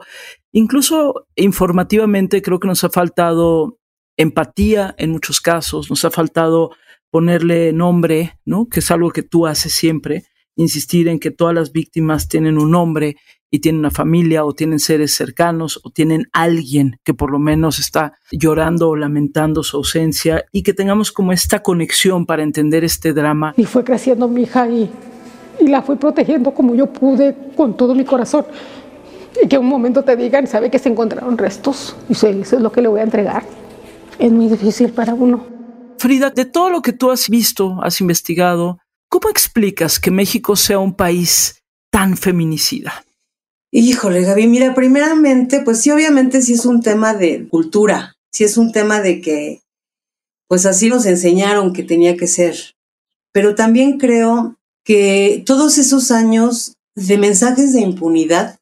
incluso 0.53 1.27
informativamente 1.35 2.41
creo 2.41 2.61
que 2.61 2.67
nos 2.67 2.85
ha 2.85 2.89
faltado 2.89 3.77
empatía 4.15 4.95
en 4.97 5.11
muchos 5.11 5.41
casos, 5.41 5.89
nos 5.89 6.05
ha 6.05 6.11
faltado 6.11 6.71
ponerle 7.09 7.73
nombre, 7.73 8.39
¿no? 8.45 8.67
Que 8.69 8.79
es 8.79 8.89
algo 8.89 9.11
que 9.11 9.23
tú 9.23 9.47
haces 9.47 9.73
siempre, 9.73 10.23
insistir 10.55 11.09
en 11.09 11.19
que 11.19 11.31
todas 11.31 11.53
las 11.53 11.73
víctimas 11.73 12.29
tienen 12.29 12.57
un 12.57 12.71
nombre 12.71 13.17
y 13.51 13.59
tienen 13.59 13.79
una 13.79 13.91
familia 13.91 14.45
o 14.45 14.53
tienen 14.53 14.79
seres 14.79 15.13
cercanos 15.13 15.79
o 15.83 15.91
tienen 15.91 16.27
alguien 16.31 16.97
que 17.03 17.13
por 17.13 17.31
lo 17.31 17.37
menos 17.37 17.79
está 17.79 18.13
llorando 18.31 18.89
o 18.89 18.95
lamentando 18.95 19.61
su 19.61 19.77
ausencia 19.77 20.45
y 20.53 20.63
que 20.63 20.73
tengamos 20.73 21.11
como 21.11 21.33
esta 21.33 21.61
conexión 21.61 22.25
para 22.25 22.43
entender 22.43 22.85
este 22.85 23.13
drama. 23.13 23.53
Y 23.57 23.65
fue 23.65 23.83
creciendo 23.83 24.29
mi 24.29 24.43
hija 24.43 24.67
y, 24.69 24.89
y 25.59 25.67
la 25.67 25.81
fui 25.81 25.97
protegiendo 25.97 26.53
como 26.53 26.73
yo 26.73 26.87
pude 26.87 27.35
con 27.55 27.75
todo 27.75 27.93
mi 27.93 28.05
corazón. 28.05 28.45
Y 29.43 29.47
que 29.47 29.57
un 29.57 29.67
momento 29.67 30.03
te 30.03 30.15
digan, 30.15 30.47
sabe 30.47 30.71
que 30.71 30.79
se 30.79 30.89
encontraron 30.89 31.37
restos 31.37 31.95
y 32.09 32.13
eso 32.13 32.27
es 32.27 32.51
lo 32.53 32.71
que 32.71 32.81
le 32.81 32.87
voy 32.87 33.01
a 33.01 33.03
entregar. 33.03 33.43
Es 34.17 34.31
muy 34.31 34.47
difícil 34.47 34.91
para 34.91 35.13
uno. 35.13 35.45
Frida, 35.97 36.29
de 36.29 36.45
todo 36.45 36.69
lo 36.69 36.81
que 36.81 36.93
tú 36.93 37.11
has 37.11 37.29
visto, 37.29 37.79
has 37.83 38.01
investigado, 38.01 38.79
¿cómo 39.09 39.29
explicas 39.29 39.99
que 39.99 40.09
México 40.09 40.55
sea 40.55 40.79
un 40.79 40.95
país 40.95 41.61
tan 41.91 42.17
feminicida? 42.17 43.03
Híjole, 43.73 44.23
Gaby, 44.23 44.47
mira, 44.47 44.73
primeramente, 44.73 45.61
pues 45.61 45.79
sí, 45.79 45.91
obviamente 45.91 46.41
sí 46.41 46.53
es 46.53 46.65
un 46.65 46.81
tema 46.81 47.13
de 47.13 47.47
cultura, 47.47 48.17
sí 48.29 48.43
es 48.43 48.57
un 48.57 48.73
tema 48.73 48.99
de 48.99 49.21
que, 49.21 49.61
pues 50.49 50.65
así 50.65 50.89
nos 50.89 51.05
enseñaron 51.05 51.71
que 51.71 51.83
tenía 51.83 52.17
que 52.17 52.27
ser. 52.27 52.75
Pero 53.31 53.55
también 53.55 53.97
creo 53.97 54.57
que 54.83 55.41
todos 55.45 55.77
esos 55.77 56.11
años 56.11 56.75
de 56.95 57.17
mensajes 57.17 57.71
de 57.71 57.79
impunidad 57.79 58.59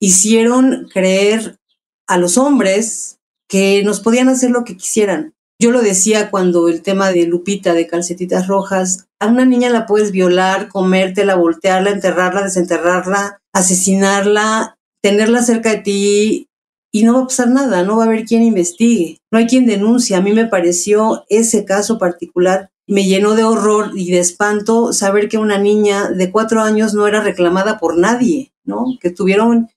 hicieron 0.00 0.88
creer 0.90 1.58
a 2.06 2.16
los 2.16 2.38
hombres 2.38 3.18
que 3.50 3.82
nos 3.84 4.00
podían 4.00 4.30
hacer 4.30 4.50
lo 4.50 4.64
que 4.64 4.78
quisieran. 4.78 5.34
Yo 5.60 5.72
lo 5.72 5.82
decía 5.82 6.30
cuando 6.30 6.68
el 6.68 6.82
tema 6.82 7.10
de 7.10 7.26
Lupita 7.26 7.74
de 7.74 7.86
calcetitas 7.86 8.46
rojas, 8.46 9.08
a 9.20 9.26
una 9.26 9.44
niña 9.44 9.68
la 9.70 9.86
puedes 9.86 10.12
violar, 10.12 10.68
comértela, 10.68 11.34
voltearla, 11.34 11.90
enterrarla, 11.90 12.42
desenterrarla, 12.42 13.42
asesinarla, 13.58 14.76
tenerla 15.02 15.42
cerca 15.42 15.70
de 15.70 15.78
ti 15.78 16.46
y 16.92 17.02
no 17.04 17.14
va 17.14 17.20
a 17.20 17.26
pasar 17.26 17.48
nada, 17.48 17.82
no 17.82 17.96
va 17.96 18.04
a 18.04 18.06
haber 18.06 18.24
quien 18.24 18.42
investigue, 18.42 19.18
no 19.30 19.38
hay 19.38 19.46
quien 19.46 19.66
denuncie. 19.66 20.16
A 20.16 20.20
mí 20.20 20.32
me 20.32 20.46
pareció 20.46 21.24
ese 21.28 21.64
caso 21.64 21.98
particular, 21.98 22.70
me 22.86 23.04
llenó 23.04 23.34
de 23.34 23.44
horror 23.44 23.92
y 23.94 24.10
de 24.10 24.18
espanto 24.18 24.92
saber 24.92 25.28
que 25.28 25.38
una 25.38 25.58
niña 25.58 26.10
de 26.10 26.30
cuatro 26.30 26.62
años 26.62 26.94
no 26.94 27.06
era 27.06 27.20
reclamada 27.20 27.78
por 27.78 27.98
nadie, 27.98 28.52
¿no? 28.64 28.86
Que 29.00 29.10
tuvieron 29.10 29.68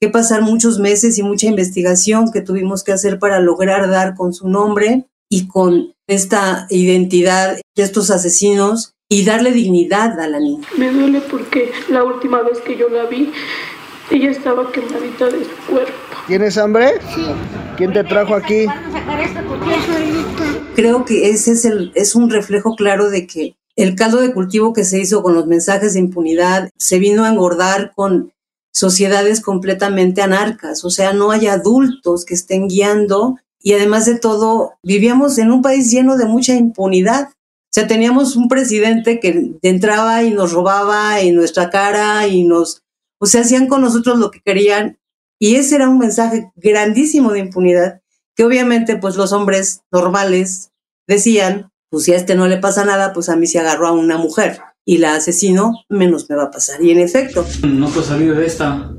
que 0.00 0.08
pasar 0.08 0.42
muchos 0.42 0.78
meses 0.78 1.16
y 1.16 1.22
mucha 1.22 1.46
investigación 1.46 2.30
que 2.32 2.42
tuvimos 2.42 2.82
que 2.82 2.92
hacer 2.92 3.18
para 3.18 3.40
lograr 3.40 3.88
dar 3.88 4.14
con 4.14 4.34
su 4.34 4.48
nombre 4.48 5.06
y 5.30 5.46
con 5.46 5.94
esta 6.08 6.66
identidad 6.70 7.56
de 7.76 7.82
estos 7.82 8.10
asesinos 8.10 8.92
y 9.08 9.24
darle 9.24 9.52
dignidad 9.52 10.18
a 10.20 10.28
la 10.28 10.40
niña. 10.40 10.66
Me 10.76 10.90
duele 10.90 11.20
porque 11.20 11.72
la 11.88 12.04
última 12.04 12.42
vez 12.42 12.58
que 12.60 12.76
yo 12.76 12.88
la 12.88 13.04
vi, 13.06 13.32
ella 14.10 14.30
estaba 14.30 14.70
quemadita 14.72 15.26
de 15.26 15.44
su 15.44 15.72
cuerpo. 15.72 15.92
¿Tienes 16.26 16.58
hambre? 16.58 17.00
Sí. 17.14 17.24
¿Quién 17.76 17.92
te 17.92 18.04
trajo 18.04 18.34
aquí? 18.34 18.66
Creo 20.74 21.04
que 21.04 21.30
ese 21.30 21.52
es, 21.52 21.64
el, 21.64 21.92
es 21.94 22.14
un 22.14 22.30
reflejo 22.30 22.74
claro 22.74 23.10
de 23.10 23.26
que 23.26 23.56
el 23.76 23.94
caldo 23.94 24.20
de 24.20 24.32
cultivo 24.32 24.72
que 24.72 24.84
se 24.84 24.98
hizo 24.98 25.22
con 25.22 25.34
los 25.34 25.46
mensajes 25.46 25.94
de 25.94 26.00
impunidad 26.00 26.70
se 26.76 26.98
vino 26.98 27.24
a 27.24 27.28
engordar 27.28 27.92
con 27.94 28.32
sociedades 28.72 29.40
completamente 29.40 30.20
anarcas, 30.20 30.84
o 30.84 30.90
sea, 30.90 31.14
no 31.14 31.30
hay 31.30 31.46
adultos 31.46 32.26
que 32.26 32.34
estén 32.34 32.68
guiando 32.68 33.36
y 33.62 33.72
además 33.72 34.06
de 34.06 34.18
todo, 34.18 34.74
vivíamos 34.82 35.38
en 35.38 35.50
un 35.50 35.62
país 35.62 35.90
lleno 35.90 36.16
de 36.16 36.26
mucha 36.26 36.54
impunidad. 36.54 37.30
Sea, 37.76 37.86
teníamos 37.86 38.36
un 38.36 38.48
presidente 38.48 39.20
que 39.20 39.52
entraba 39.60 40.22
y 40.22 40.30
nos 40.30 40.52
robaba 40.52 41.20
en 41.20 41.34
nuestra 41.34 41.68
cara 41.68 42.26
y 42.26 42.42
nos, 42.42 42.84
o 43.20 43.26
sea, 43.26 43.42
hacían 43.42 43.66
con 43.66 43.82
nosotros 43.82 44.18
lo 44.18 44.30
que 44.30 44.40
querían. 44.42 44.98
Y 45.38 45.56
ese 45.56 45.76
era 45.76 45.86
un 45.86 45.98
mensaje 45.98 46.50
grandísimo 46.56 47.32
de 47.32 47.40
impunidad 47.40 48.00
que 48.34 48.44
obviamente 48.44 48.96
pues 48.96 49.16
los 49.16 49.34
hombres 49.34 49.82
normales 49.92 50.70
decían, 51.06 51.70
pues 51.90 52.04
si 52.04 52.14
a 52.14 52.16
este 52.16 52.34
no 52.34 52.48
le 52.48 52.56
pasa 52.56 52.86
nada, 52.86 53.12
pues 53.12 53.28
a 53.28 53.36
mí 53.36 53.46
se 53.46 53.58
agarró 53.58 53.88
a 53.88 53.92
una 53.92 54.16
mujer 54.16 54.58
y 54.86 54.96
la 54.96 55.14
asesino, 55.14 55.74
menos 55.90 56.30
me 56.30 56.36
va 56.36 56.44
a 56.44 56.50
pasar. 56.50 56.82
Y 56.82 56.92
en 56.92 57.00
efecto. 57.00 57.44
No 57.68 57.90
puedo 57.90 58.06
salir 58.06 58.34
de 58.34 58.46
esta. 58.46 58.90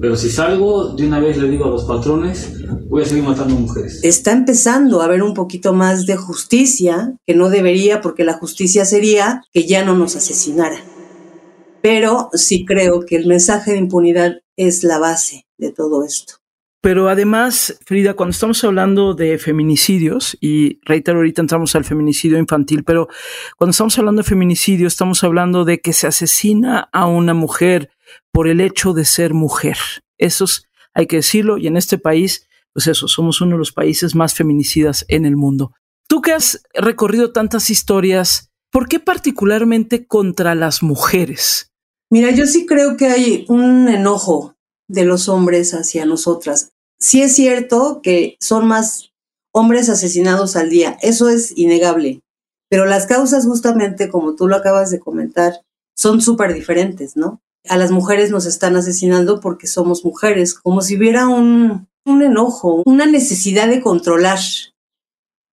Pero 0.00 0.16
si 0.16 0.30
salgo, 0.30 0.94
de 0.94 1.06
una 1.06 1.20
vez 1.20 1.36
le 1.36 1.50
digo 1.50 1.66
a 1.66 1.68
los 1.68 1.84
patrones, 1.84 2.61
voy 2.88 3.02
a 3.02 3.06
seguir 3.06 3.24
matando 3.24 3.54
mujeres. 3.54 4.00
Está 4.02 4.32
empezando 4.32 5.00
a 5.00 5.06
haber 5.06 5.22
un 5.22 5.34
poquito 5.34 5.72
más 5.72 6.06
de 6.06 6.16
justicia, 6.16 7.14
que 7.26 7.34
no 7.34 7.48
debería, 7.48 8.00
porque 8.00 8.24
la 8.24 8.34
justicia 8.34 8.84
sería 8.84 9.42
que 9.52 9.66
ya 9.66 9.84
no 9.84 9.96
nos 9.96 10.16
asesinara. 10.16 10.78
Pero 11.80 12.30
sí 12.32 12.64
creo 12.64 13.00
que 13.00 13.16
el 13.16 13.26
mensaje 13.26 13.72
de 13.72 13.78
impunidad 13.78 14.42
es 14.56 14.84
la 14.84 14.98
base 14.98 15.46
de 15.58 15.72
todo 15.72 16.04
esto. 16.04 16.34
Pero 16.82 17.08
además, 17.08 17.78
Frida, 17.86 18.14
cuando 18.14 18.32
estamos 18.32 18.62
hablando 18.64 19.14
de 19.14 19.38
feminicidios, 19.38 20.36
y 20.40 20.80
reitero, 20.84 21.18
ahorita 21.18 21.40
entramos 21.40 21.76
al 21.76 21.84
feminicidio 21.84 22.38
infantil, 22.38 22.82
pero 22.82 23.06
cuando 23.56 23.70
estamos 23.70 23.96
hablando 24.00 24.22
de 24.22 24.28
feminicidio, 24.28 24.88
estamos 24.88 25.22
hablando 25.22 25.64
de 25.64 25.80
que 25.80 25.92
se 25.92 26.08
asesina 26.08 26.88
a 26.92 27.06
una 27.06 27.34
mujer 27.34 27.90
por 28.32 28.48
el 28.48 28.60
hecho 28.60 28.94
de 28.94 29.04
ser 29.04 29.32
mujer. 29.32 29.76
Eso 30.18 30.44
hay 30.92 31.06
que 31.06 31.16
decirlo, 31.16 31.56
y 31.56 31.68
en 31.68 31.76
este 31.76 31.98
país, 31.98 32.48
pues 32.72 32.86
eso, 32.86 33.08
somos 33.08 33.40
uno 33.40 33.52
de 33.52 33.58
los 33.58 33.72
países 33.72 34.14
más 34.14 34.34
feminicidas 34.34 35.04
en 35.08 35.26
el 35.26 35.36
mundo. 35.36 35.72
Tú 36.08 36.20
que 36.22 36.32
has 36.32 36.62
recorrido 36.74 37.32
tantas 37.32 37.70
historias, 37.70 38.50
¿por 38.70 38.88
qué 38.88 39.00
particularmente 39.00 40.06
contra 40.06 40.54
las 40.54 40.82
mujeres? 40.82 41.70
Mira, 42.10 42.30
yo 42.30 42.46
sí 42.46 42.66
creo 42.66 42.96
que 42.96 43.06
hay 43.06 43.44
un 43.48 43.88
enojo 43.88 44.54
de 44.88 45.04
los 45.04 45.28
hombres 45.28 45.72
hacia 45.72 46.04
nosotras. 46.04 46.72
Sí 46.98 47.22
es 47.22 47.34
cierto 47.34 48.00
que 48.02 48.36
son 48.40 48.66
más 48.66 49.10
hombres 49.52 49.88
asesinados 49.88 50.56
al 50.56 50.70
día, 50.70 50.96
eso 51.02 51.28
es 51.28 51.52
innegable, 51.56 52.20
pero 52.70 52.86
las 52.86 53.06
causas 53.06 53.44
justamente, 53.44 54.08
como 54.08 54.34
tú 54.34 54.48
lo 54.48 54.56
acabas 54.56 54.90
de 54.90 55.00
comentar, 55.00 55.60
son 55.94 56.22
súper 56.22 56.54
diferentes, 56.54 57.16
¿no? 57.16 57.42
a 57.68 57.76
las 57.76 57.90
mujeres 57.90 58.30
nos 58.30 58.46
están 58.46 58.76
asesinando 58.76 59.40
porque 59.40 59.66
somos 59.66 60.04
mujeres, 60.04 60.54
como 60.54 60.82
si 60.82 60.96
hubiera 60.96 61.28
un, 61.28 61.88
un 62.04 62.22
enojo, 62.22 62.82
una 62.86 63.06
necesidad 63.06 63.68
de 63.68 63.80
controlar 63.80 64.38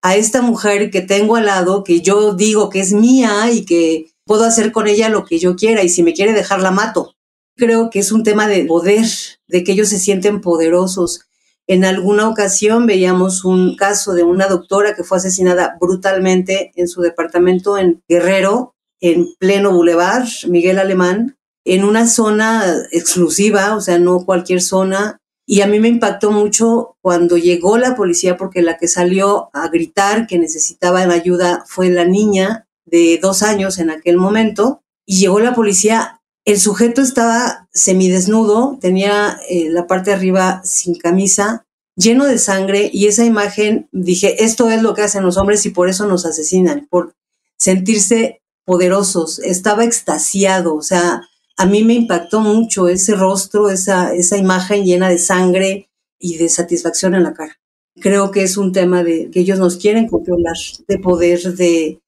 a 0.02 0.16
esta 0.16 0.42
mujer 0.42 0.90
que 0.90 1.02
tengo 1.02 1.36
al 1.36 1.46
lado, 1.46 1.84
que 1.84 2.00
yo 2.00 2.34
digo 2.34 2.70
que 2.70 2.80
es 2.80 2.92
mía 2.92 3.50
y 3.52 3.64
que 3.64 4.12
puedo 4.24 4.44
hacer 4.44 4.72
con 4.72 4.86
ella 4.86 5.08
lo 5.08 5.24
que 5.24 5.38
yo 5.38 5.56
quiera 5.56 5.82
y 5.82 5.88
si 5.88 6.02
me 6.02 6.14
quiere 6.14 6.32
dejar 6.32 6.60
la 6.60 6.70
mato. 6.70 7.14
Creo 7.56 7.90
que 7.90 7.98
es 7.98 8.12
un 8.12 8.22
tema 8.22 8.48
de 8.48 8.64
poder, 8.64 9.04
de 9.48 9.64
que 9.64 9.72
ellos 9.72 9.88
se 9.88 9.98
sienten 9.98 10.40
poderosos. 10.40 11.22
En 11.66 11.84
alguna 11.84 12.28
ocasión 12.28 12.86
veíamos 12.86 13.44
un 13.44 13.76
caso 13.76 14.14
de 14.14 14.22
una 14.22 14.48
doctora 14.48 14.94
que 14.94 15.04
fue 15.04 15.18
asesinada 15.18 15.76
brutalmente 15.80 16.72
en 16.74 16.88
su 16.88 17.02
departamento 17.02 17.76
en 17.78 18.02
Guerrero, 18.08 18.74
en 19.00 19.34
pleno 19.38 19.72
Boulevard 19.72 20.26
Miguel 20.48 20.78
Alemán, 20.78 21.36
en 21.64 21.84
una 21.84 22.08
zona 22.08 22.64
exclusiva, 22.90 23.76
o 23.76 23.80
sea, 23.80 23.98
no 23.98 24.24
cualquier 24.24 24.62
zona. 24.62 25.19
Y 25.52 25.62
a 25.62 25.66
mí 25.66 25.80
me 25.80 25.88
impactó 25.88 26.30
mucho 26.30 26.96
cuando 27.00 27.36
llegó 27.36 27.76
la 27.76 27.96
policía 27.96 28.36
porque 28.36 28.62
la 28.62 28.76
que 28.78 28.86
salió 28.86 29.50
a 29.52 29.66
gritar 29.66 30.28
que 30.28 30.38
necesitaba 30.38 31.00
ayuda 31.00 31.64
fue 31.66 31.90
la 31.90 32.04
niña 32.04 32.68
de 32.84 33.18
dos 33.20 33.42
años 33.42 33.80
en 33.80 33.90
aquel 33.90 34.16
momento. 34.16 34.84
Y 35.04 35.18
llegó 35.18 35.40
la 35.40 35.52
policía, 35.52 36.20
el 36.44 36.60
sujeto 36.60 37.02
estaba 37.02 37.68
semidesnudo, 37.72 38.78
tenía 38.80 39.40
eh, 39.48 39.70
la 39.70 39.88
parte 39.88 40.10
de 40.10 40.16
arriba 40.18 40.60
sin 40.62 40.94
camisa, 40.94 41.66
lleno 41.96 42.26
de 42.26 42.38
sangre 42.38 42.88
y 42.92 43.08
esa 43.08 43.24
imagen, 43.24 43.88
dije, 43.90 44.44
esto 44.44 44.70
es 44.70 44.82
lo 44.82 44.94
que 44.94 45.02
hacen 45.02 45.24
los 45.24 45.36
hombres 45.36 45.66
y 45.66 45.70
por 45.70 45.88
eso 45.88 46.06
nos 46.06 46.26
asesinan, 46.26 46.86
por 46.88 47.16
sentirse 47.58 48.40
poderosos. 48.64 49.40
Estaba 49.40 49.82
extasiado, 49.82 50.76
o 50.76 50.82
sea, 50.82 51.22
a 51.60 51.66
mí 51.66 51.84
me 51.84 51.92
impactó 51.92 52.40
mucho 52.40 52.88
ese 52.88 53.14
rostro, 53.14 53.68
esa, 53.68 54.14
esa 54.14 54.38
imagen 54.38 54.82
llena 54.82 55.10
de 55.10 55.18
sangre 55.18 55.90
y 56.18 56.38
de 56.38 56.48
satisfacción 56.48 57.14
en 57.14 57.22
la 57.22 57.34
cara. 57.34 57.60
Creo 58.00 58.30
que 58.30 58.42
es 58.42 58.56
un 58.56 58.72
tema 58.72 59.04
de 59.04 59.30
que 59.30 59.40
ellos 59.40 59.58
nos 59.58 59.76
quieren 59.76 60.08
controlar, 60.08 60.56
de 60.88 60.98
poder, 60.98 61.38
de, 61.56 62.00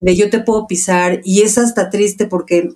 de 0.00 0.16
yo 0.16 0.30
te 0.30 0.38
puedo 0.38 0.68
pisar. 0.68 1.22
Y 1.24 1.42
es 1.42 1.58
hasta 1.58 1.90
triste 1.90 2.26
porque 2.26 2.68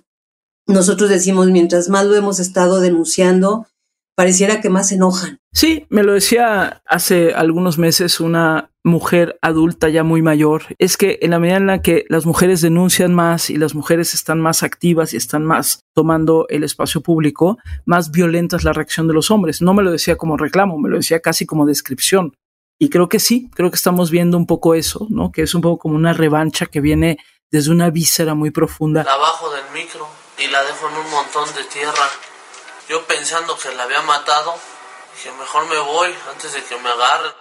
nosotros 0.67 1.09
decimos, 1.09 1.51
mientras 1.51 1.87
más 1.87 2.05
lo 2.05 2.15
hemos 2.15 2.41
estado 2.41 2.81
denunciando, 2.81 3.65
pareciera 4.13 4.59
que 4.59 4.69
más 4.69 4.89
se 4.89 4.95
enojan. 4.95 5.39
Sí, 5.55 5.87
me 5.89 6.03
lo 6.03 6.11
decía 6.11 6.81
hace 6.85 7.33
algunos 7.33 7.77
meses 7.77 8.19
una 8.19 8.71
mujer 8.83 9.39
adulta 9.41 9.87
ya 9.87 10.03
muy 10.03 10.21
mayor, 10.21 10.63
es 10.79 10.97
que 10.97 11.17
en 11.21 11.31
la 11.31 11.39
medida 11.39 11.55
en 11.55 11.67
la 11.67 11.81
que 11.81 12.03
las 12.09 12.25
mujeres 12.25 12.59
denuncian 12.59 13.13
más 13.13 13.49
y 13.49 13.55
las 13.55 13.73
mujeres 13.73 14.13
están 14.13 14.41
más 14.41 14.63
activas 14.63 15.13
y 15.13 15.17
están 15.17 15.45
más 15.45 15.85
tomando 15.93 16.45
el 16.49 16.65
espacio 16.65 16.99
público, 16.99 17.57
más 17.85 18.11
violenta 18.11 18.57
es 18.57 18.65
la 18.65 18.73
reacción 18.73 19.07
de 19.07 19.13
los 19.13 19.31
hombres. 19.31 19.61
No 19.61 19.73
me 19.73 19.81
lo 19.81 19.93
decía 19.93 20.17
como 20.17 20.35
reclamo, 20.35 20.77
me 20.77 20.89
lo 20.89 20.97
decía 20.97 21.21
casi 21.21 21.45
como 21.45 21.65
descripción. 21.65 22.35
Y 22.77 22.89
creo 22.89 23.07
que 23.07 23.19
sí, 23.19 23.49
creo 23.55 23.71
que 23.71 23.77
estamos 23.77 24.11
viendo 24.11 24.37
un 24.37 24.47
poco 24.47 24.75
eso, 24.75 25.07
¿no? 25.09 25.31
Que 25.31 25.43
es 25.43 25.55
un 25.55 25.61
poco 25.61 25.79
como 25.79 25.95
una 25.95 26.11
revancha 26.11 26.65
que 26.65 26.81
viene 26.81 27.17
desde 27.49 27.71
una 27.71 27.89
víscera 27.91 28.33
muy 28.33 28.51
profunda. 28.51 29.05
La 29.05 29.15
bajo 29.15 29.49
del 29.51 29.63
micro 29.73 30.05
y 30.37 30.51
la 30.51 30.61
dejo 30.65 30.89
en 30.89 30.97
un 30.97 31.11
montón 31.11 31.47
de 31.55 31.63
tierra. 31.63 32.09
Yo 32.89 33.05
pensando 33.07 33.55
que 33.57 33.73
la 33.73 33.83
había 33.83 34.01
matado, 34.01 34.53
dije, 35.15 35.29
mejor 35.39 35.63
me 35.69 35.79
voy 35.79 36.09
antes 36.31 36.53
de 36.53 36.59
que 36.59 36.75
me 36.81 36.89
agarren. 36.89 37.31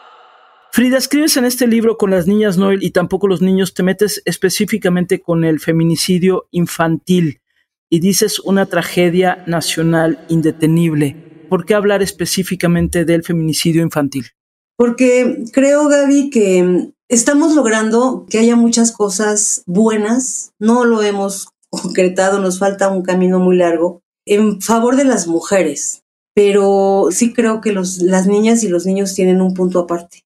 Frida, 0.71 0.99
escribes 0.99 1.37
en 1.37 1.45
este 1.45 1.67
libro 1.67 1.97
con 1.97 2.11
las 2.11 2.27
niñas 2.27 2.57
Noel 2.57 2.83
y 2.83 2.91
tampoco 2.91 3.29
los 3.29 3.41
niños, 3.43 3.75
te 3.75 3.83
metes 3.83 4.23
específicamente 4.25 5.21
con 5.21 5.45
el 5.45 5.61
feminicidio 5.61 6.49
infantil 6.51 7.41
y 7.91 8.01
dices 8.01 8.41
una 8.41 8.67
tragedia 8.67 9.45
nacional 9.47 10.25
indetenible. 10.29 11.47
¿Por 11.49 11.65
qué 11.65 11.75
hablar 11.75 12.03
específicamente 12.03 13.05
del 13.05 13.23
feminicidio 13.23 13.83
infantil? 13.83 14.27
Porque 14.77 15.45
creo, 15.53 15.89
Gaby, 15.89 16.31
que 16.31 16.91
estamos 17.09 17.55
logrando 17.55 18.27
que 18.29 18.39
haya 18.39 18.57
muchas 18.57 18.91
cosas 18.91 19.63
buenas, 19.67 20.53
no 20.59 20.85
lo 20.85 21.03
hemos 21.03 21.49
concretado, 21.71 22.41
nos 22.41 22.59
falta 22.59 22.89
un 22.89 23.03
camino 23.03 23.39
muy 23.39 23.57
largo 23.57 24.03
en 24.27 24.61
favor 24.61 24.97
de 24.97 25.05
las 25.05 25.27
mujeres, 25.27 26.04
pero 26.35 27.09
sí 27.11 27.33
creo 27.33 27.61
que 27.61 27.73
los, 27.73 27.99
las 27.99 28.27
niñas 28.27 28.65
y 28.65 28.69
los 28.69 28.87
niños 28.87 29.15
tienen 29.15 29.41
un 29.41 29.55
punto 29.55 29.79
aparte. 29.81 30.25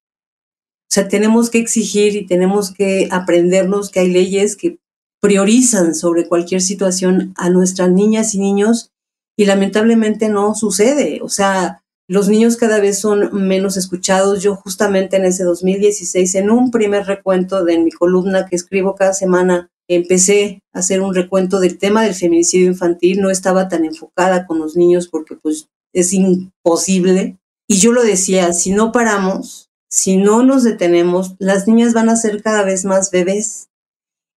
O 0.89 0.91
sea, 0.91 1.07
tenemos 1.07 1.51
que 1.51 1.59
exigir 1.59 2.15
y 2.15 2.25
tenemos 2.25 2.73
que 2.73 3.07
aprendernos 3.11 3.91
que 3.91 3.99
hay 3.99 4.11
leyes 4.11 4.55
que 4.55 4.79
priorizan 5.21 5.93
sobre 5.93 6.27
cualquier 6.27 6.61
situación 6.61 7.33
a 7.37 7.49
nuestras 7.49 7.91
niñas 7.91 8.33
y 8.33 8.39
niños 8.39 8.91
y 9.37 9.45
lamentablemente 9.45 10.29
no 10.29 10.55
sucede. 10.55 11.19
O 11.21 11.29
sea, 11.29 11.83
los 12.07 12.27
niños 12.27 12.57
cada 12.57 12.79
vez 12.79 12.99
son 12.99 13.29
menos 13.31 13.77
escuchados. 13.77 14.41
Yo 14.41 14.55
justamente 14.55 15.17
en 15.17 15.25
ese 15.25 15.43
2016, 15.43 16.33
en 16.35 16.49
un 16.49 16.71
primer 16.71 17.05
recuento 17.05 17.63
de 17.63 17.77
mi 17.77 17.91
columna 17.91 18.47
que 18.47 18.55
escribo 18.55 18.95
cada 18.95 19.13
semana, 19.13 19.69
empecé 19.87 20.63
a 20.73 20.79
hacer 20.79 21.01
un 21.01 21.13
recuento 21.13 21.59
del 21.59 21.77
tema 21.77 22.03
del 22.03 22.15
feminicidio 22.15 22.65
infantil. 22.65 23.21
No 23.21 23.29
estaba 23.29 23.67
tan 23.67 23.85
enfocada 23.85 24.47
con 24.47 24.57
los 24.57 24.75
niños 24.75 25.07
porque 25.07 25.35
pues 25.35 25.69
es 25.93 26.13
imposible. 26.13 27.37
Y 27.67 27.77
yo 27.77 27.91
lo 27.91 28.03
decía, 28.03 28.53
si 28.53 28.71
no 28.71 28.91
paramos, 28.91 29.69
si 29.89 30.17
no 30.17 30.43
nos 30.43 30.63
detenemos, 30.63 31.35
las 31.39 31.67
niñas 31.67 31.93
van 31.93 32.09
a 32.09 32.15
ser 32.15 32.41
cada 32.41 32.63
vez 32.63 32.85
más 32.85 33.11
bebés. 33.11 33.69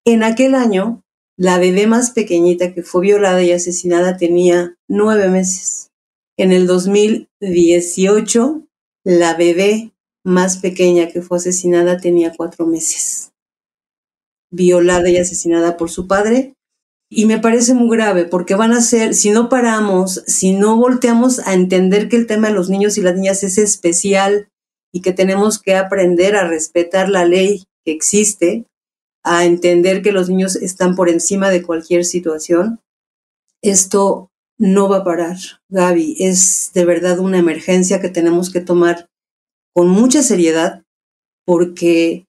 En 0.05 0.23
aquel 0.23 0.55
año, 0.55 1.03
la 1.37 1.57
bebé 1.57 1.87
más 1.87 2.11
pequeñita 2.11 2.73
que 2.73 2.83
fue 2.83 3.01
violada 3.01 3.41
y 3.43 3.51
asesinada 3.51 4.17
tenía 4.17 4.77
nueve 4.87 5.29
meses. 5.29 5.91
En 6.37 6.51
el 6.51 6.67
2018, 6.67 8.63
la 9.03 9.35
bebé 9.35 9.93
más 10.23 10.57
pequeña 10.57 11.09
que 11.09 11.21
fue 11.21 11.37
asesinada 11.37 11.97
tenía 11.97 12.33
cuatro 12.35 12.65
meses, 12.65 13.33
violada 14.51 15.09
y 15.09 15.17
asesinada 15.17 15.77
por 15.77 15.89
su 15.89 16.07
padre. 16.07 16.55
Y 17.15 17.25
me 17.25 17.39
parece 17.39 17.73
muy 17.73 17.95
grave 17.95 18.25
porque 18.25 18.55
van 18.55 18.71
a 18.71 18.81
ser, 18.81 19.13
si 19.13 19.29
no 19.29 19.47
paramos, 19.47 20.23
si 20.25 20.53
no 20.53 20.77
volteamos 20.77 21.39
a 21.39 21.53
entender 21.53 22.09
que 22.09 22.15
el 22.15 22.25
tema 22.25 22.47
de 22.47 22.55
los 22.55 22.69
niños 22.69 22.97
y 22.97 23.01
las 23.01 23.15
niñas 23.15 23.43
es 23.43 23.57
especial 23.57 24.49
y 24.91 25.01
que 25.01 25.13
tenemos 25.13 25.59
que 25.59 25.75
aprender 25.75 26.35
a 26.35 26.47
respetar 26.47 27.09
la 27.09 27.25
ley 27.25 27.65
que 27.85 27.91
existe, 27.91 28.65
a 29.23 29.45
entender 29.45 30.01
que 30.01 30.11
los 30.11 30.27
niños 30.29 30.55
están 30.55 30.95
por 30.95 31.07
encima 31.07 31.49
de 31.49 31.61
cualquier 31.61 32.03
situación, 32.03 32.79
esto 33.61 34.29
no 34.57 34.89
va 34.89 34.97
a 34.97 35.03
parar, 35.03 35.37
Gaby. 35.69 36.17
Es 36.19 36.71
de 36.73 36.85
verdad 36.85 37.19
una 37.19 37.37
emergencia 37.37 38.01
que 38.01 38.09
tenemos 38.09 38.51
que 38.51 38.59
tomar 38.59 39.07
con 39.73 39.87
mucha 39.87 40.23
seriedad 40.23 40.83
porque 41.45 42.25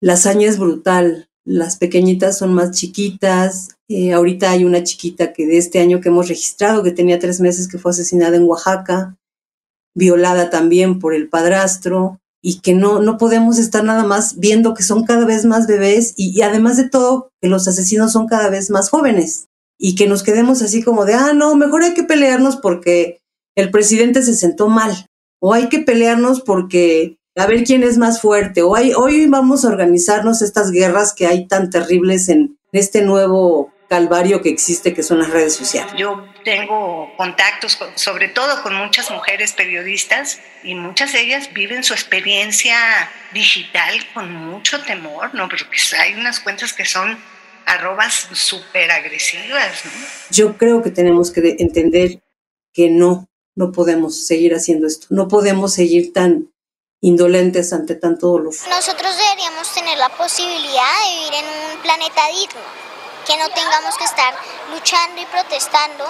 la 0.00 0.14
hazaña 0.14 0.48
es 0.48 0.58
brutal. 0.58 1.25
Las 1.46 1.76
pequeñitas 1.76 2.36
son 2.36 2.52
más 2.52 2.72
chiquitas. 2.72 3.68
Eh, 3.88 4.12
ahorita 4.12 4.50
hay 4.50 4.64
una 4.64 4.82
chiquita 4.82 5.32
que 5.32 5.46
de 5.46 5.58
este 5.58 5.78
año 5.78 6.00
que 6.00 6.08
hemos 6.08 6.28
registrado, 6.28 6.82
que 6.82 6.90
tenía 6.90 7.20
tres 7.20 7.40
meses, 7.40 7.68
que 7.68 7.78
fue 7.78 7.92
asesinada 7.92 8.36
en 8.36 8.42
Oaxaca, 8.44 9.16
violada 9.94 10.50
también 10.50 10.98
por 10.98 11.14
el 11.14 11.28
padrastro 11.28 12.20
y 12.42 12.60
que 12.60 12.74
no, 12.74 13.00
no 13.00 13.16
podemos 13.16 13.58
estar 13.58 13.84
nada 13.84 14.04
más 14.04 14.38
viendo 14.38 14.74
que 14.74 14.82
son 14.82 15.04
cada 15.04 15.24
vez 15.24 15.44
más 15.44 15.66
bebés 15.68 16.14
y 16.16 16.42
además 16.42 16.76
de 16.76 16.88
todo, 16.88 17.30
que 17.40 17.48
los 17.48 17.66
asesinos 17.68 18.12
son 18.12 18.26
cada 18.26 18.50
vez 18.50 18.68
más 18.68 18.90
jóvenes 18.90 19.46
y 19.78 19.94
que 19.94 20.08
nos 20.08 20.22
quedemos 20.22 20.62
así 20.62 20.82
como 20.82 21.04
de, 21.04 21.14
ah, 21.14 21.32
no, 21.32 21.54
mejor 21.54 21.84
hay 21.84 21.94
que 21.94 22.02
pelearnos 22.02 22.56
porque 22.56 23.20
el 23.56 23.70
presidente 23.70 24.22
se 24.22 24.34
sentó 24.34 24.68
mal, 24.68 25.06
o 25.40 25.54
hay 25.54 25.68
que 25.68 25.78
pelearnos 25.78 26.40
porque 26.40 27.18
a 27.36 27.46
ver 27.46 27.64
quién 27.64 27.82
es 27.82 27.98
más 27.98 28.20
fuerte, 28.20 28.62
o 28.62 28.74
hay, 28.74 28.94
hoy 28.94 29.26
vamos 29.26 29.64
a 29.64 29.68
organizarnos 29.68 30.40
estas 30.40 30.70
guerras 30.70 31.12
que 31.12 31.26
hay 31.26 31.46
tan 31.46 31.70
terribles 31.70 32.28
en 32.28 32.58
este 32.72 33.02
nuevo 33.02 33.72
calvario 33.88 34.42
que 34.42 34.48
existe, 34.48 34.94
que 34.94 35.02
son 35.02 35.18
las 35.18 35.30
redes 35.30 35.54
sociales. 35.54 35.92
Yo 35.96 36.26
tengo 36.44 37.12
contactos, 37.16 37.78
sobre 37.94 38.28
todo 38.28 38.62
con 38.62 38.74
muchas 38.74 39.10
mujeres 39.10 39.52
periodistas, 39.52 40.40
y 40.64 40.74
muchas 40.74 41.12
de 41.12 41.20
ellas 41.20 41.50
viven 41.52 41.84
su 41.84 41.92
experiencia 41.92 42.76
digital 43.32 43.94
con 44.14 44.32
mucho 44.34 44.82
temor, 44.82 45.34
¿no? 45.34 45.48
Porque 45.48 45.66
hay 45.98 46.14
unas 46.14 46.40
cuentas 46.40 46.72
que 46.72 46.84
son 46.84 47.16
arrobas 47.66 48.28
súper 48.32 48.90
agresivas. 48.90 49.82
Yo 50.30 50.56
creo 50.56 50.82
que 50.82 50.90
tenemos 50.90 51.30
que 51.30 51.56
entender 51.58 52.22
que 52.72 52.90
no, 52.90 53.28
no 53.54 53.72
podemos 53.72 54.26
seguir 54.26 54.54
haciendo 54.54 54.86
esto, 54.86 55.06
no 55.10 55.28
podemos 55.28 55.74
seguir 55.74 56.12
tan 56.12 56.50
indolentes 57.06 57.72
ante 57.72 57.94
tanto 57.94 58.26
dolor. 58.26 58.52
Nosotros 58.68 59.16
deberíamos 59.16 59.72
tener 59.72 59.96
la 59.96 60.08
posibilidad 60.08 60.90
de 61.04 61.14
vivir 61.14 61.34
en 61.38 61.46
un 61.46 61.82
planeta 61.82 62.22
digno, 62.34 62.66
que 63.24 63.36
no 63.38 63.48
tengamos 63.54 63.96
que 63.96 64.04
estar 64.04 64.34
luchando 64.74 65.22
y 65.22 65.26
protestando 65.26 66.04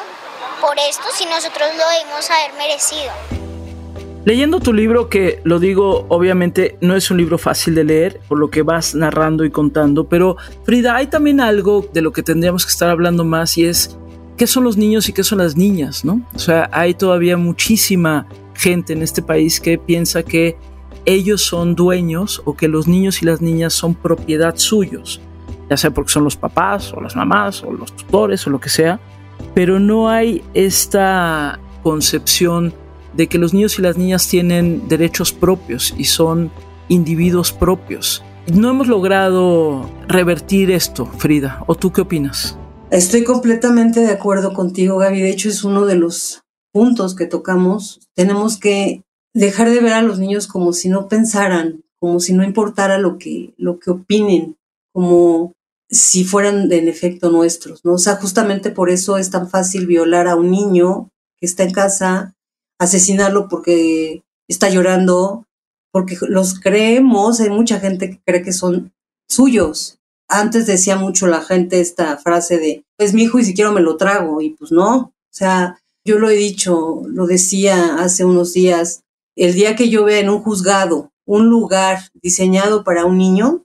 por 0.63 0.75
esto 0.79 1.05
si 1.15 1.27
nosotros 1.27 1.69
lo 1.77 1.85
debemos 1.91 2.31
haber 2.31 2.55
merecido. 2.57 3.13
Leyendo 4.25 4.59
tu 4.59 4.73
libro, 4.73 5.11
que 5.11 5.41
lo 5.45 5.61
digo, 5.61 6.07
obviamente 6.09 6.79
no 6.81 6.97
es 6.97 7.11
un 7.11 7.19
libro 7.19 7.37
fácil 7.37 7.75
de 7.75 7.85
leer, 7.85 8.21
por 8.27 8.39
lo 8.39 8.51
que 8.51 8.63
vas 8.63 8.95
narrando 8.95 9.45
y 9.45 9.51
contando, 9.51 10.09
pero 10.09 10.37
Frida, 10.65 10.97
hay 10.97 11.09
también 11.09 11.41
algo 11.43 11.87
de 11.93 12.01
lo 12.01 12.11
que 12.11 12.23
tendríamos 12.23 12.65
que 12.65 12.73
estar 12.73 12.89
hablando 12.89 13.23
más 13.23 13.57
y 13.59 13.67
es 13.67 13.99
qué 14.39 14.47
son 14.47 14.65
los 14.65 14.79
niños 14.79 15.11
y 15.11 15.13
qué 15.13 15.23
son 15.23 15.39
las 15.39 15.57
niñas, 15.57 16.07
¿no? 16.07 16.27
O 16.35 16.39
sea, 16.39 16.71
hay 16.73 16.95
todavía 16.95 17.37
muchísima 17.37 18.27
gente 18.55 18.95
en 18.95 19.03
este 19.03 19.21
país 19.21 19.61
que 19.61 19.79
piensa 19.79 20.23
que 20.23 20.57
ellos 21.07 21.43
son 21.43 21.75
dueños 21.75 22.43
o 22.45 22.55
que 22.55 22.69
los 22.69 22.87
niños 22.87 23.23
y 23.23 23.27
las 23.27 23.41
niñas 23.41 23.73
son 23.73 23.95
propiedad 23.95 24.57
suyos, 24.57 25.21
ya 25.71 25.77
sea 25.77 25.93
porque 25.93 26.13
son 26.13 26.25
los 26.25 26.37
papás 26.37 26.93
o 26.93 27.01
las 27.01 27.17
mamás 27.17 27.63
o 27.63 27.73
los 27.73 27.95
tutores 27.95 28.47
o 28.47 28.51
lo 28.51 28.61
que 28.61 28.69
sea, 28.69 29.01
pero 29.55 29.79
no 29.81 30.09
hay 30.09 30.43
esta 30.53 31.59
concepción 31.83 32.75
de 33.15 33.29
que 33.29 33.39
los 33.39 33.55
niños 33.55 33.79
y 33.79 33.83
las 33.83 33.97
niñas 33.97 34.29
tienen 34.29 34.89
derechos 34.89 35.33
propios 35.33 35.95
y 35.97 36.05
son 36.05 36.51
individuos 36.89 37.53
propios. 37.53 38.23
No 38.53 38.71
hemos 38.71 38.89
logrado 38.89 39.89
revertir 40.09 40.71
esto, 40.71 41.07
Frida, 41.07 41.65
¿o 41.67 41.75
tú 41.75 41.93
qué 41.93 42.03
opinas? 42.03 42.59
Estoy 42.91 43.25
completamente 43.25 44.01
de 44.01 44.11
acuerdo 44.11 44.53
contigo, 44.53 44.99
Gaby. 44.99 45.21
De 45.21 45.31
hecho, 45.31 45.49
es 45.49 45.65
uno 45.65 45.87
de 45.87 45.97
los 45.97 46.43
puntos 46.73 47.17
que 47.17 47.27
tocamos. 47.27 48.01
Tenemos 48.15 48.59
que 48.59 49.03
dejar 49.37 49.69
de 49.69 49.81
ver 49.81 49.93
a 49.93 50.03
los 50.03 50.19
niños 50.19 50.47
como 50.47 50.73
si 50.73 50.89
no 50.89 51.09
pensaran, 51.09 51.85
como 52.01 52.21
si 52.21 52.33
no 52.33 52.43
importara 52.43 52.97
lo 52.97 53.19
que, 53.19 53.53
lo 53.59 53.79
que 53.79 53.91
opinen, 53.91 54.57
como 54.95 55.53
si 55.91 56.25
fueran 56.25 56.73
en 56.73 56.89
efecto 56.89 57.31
nuestros, 57.31 57.85
¿no? 57.85 57.95
O 57.95 57.99
sea, 57.99 58.17
justamente 58.17 58.71
por 58.71 58.89
eso 58.89 59.19
es 59.19 59.31
tan 59.31 59.51
fácil 59.51 59.87
violar 59.87 60.27
a 60.27 60.37
un 60.37 60.51
niño 60.51 61.11
que 61.39 61.47
está 61.47 61.65
en 61.65 61.73
casa 61.73 62.35
asesinarlo 62.79 63.49
porque 63.49 64.23
está 64.49 64.71
llorando, 64.71 65.45
porque 65.93 66.17
los 66.29 66.59
creemos, 66.59 67.39
hay 67.41 67.51
mucha 67.51 67.79
gente 67.79 68.11
que 68.11 68.21
cree 68.25 68.43
que 68.43 68.53
son 68.53 68.95
suyos. 69.29 69.99
Antes 70.29 70.67
decía 70.67 70.97
mucho 70.97 71.27
la 71.27 71.43
gente 71.43 71.81
esta 71.81 72.17
frase 72.17 72.57
de, 72.59 72.85
es 72.97 73.13
mi 73.13 73.25
hijo 73.25 73.39
y 73.39 73.45
si 73.45 73.55
quiero 73.55 73.73
me 73.73 73.83
lo 73.83 73.99
trago, 73.99 74.41
y 74.41 74.51
pues 74.51 74.73
no, 74.73 74.97
o 74.97 75.13
sea, 75.31 75.79
yo 76.07 76.19
lo 76.19 76.31
he 76.31 76.37
dicho, 76.37 77.03
lo 77.07 77.27
decía 77.27 77.97
hace 77.97 78.25
unos 78.25 78.55
días, 78.55 79.03
el 79.37 79.55
día 79.55 79.77
que 79.77 79.89
yo 79.89 80.05
vea 80.05 80.21
en 80.21 80.31
un 80.31 80.43
juzgado 80.43 81.13
un 81.27 81.49
lugar 81.49 82.11
diseñado 82.15 82.85
para 82.85 83.05
un 83.05 83.19
niño, 83.19 83.65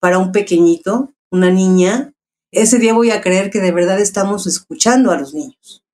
para 0.00 0.18
un 0.18 0.32
pequeñito, 0.32 1.12
una 1.30 1.50
niña, 1.50 2.12
ese 2.50 2.78
día 2.78 2.92
voy 2.92 3.10
a 3.10 3.20
creer 3.20 3.50
que 3.50 3.60
de 3.60 3.72
verdad 3.72 4.00
estamos 4.00 4.46
escuchando 4.46 5.10
a 5.10 5.18
los 5.18 5.32
niños. 5.34 5.84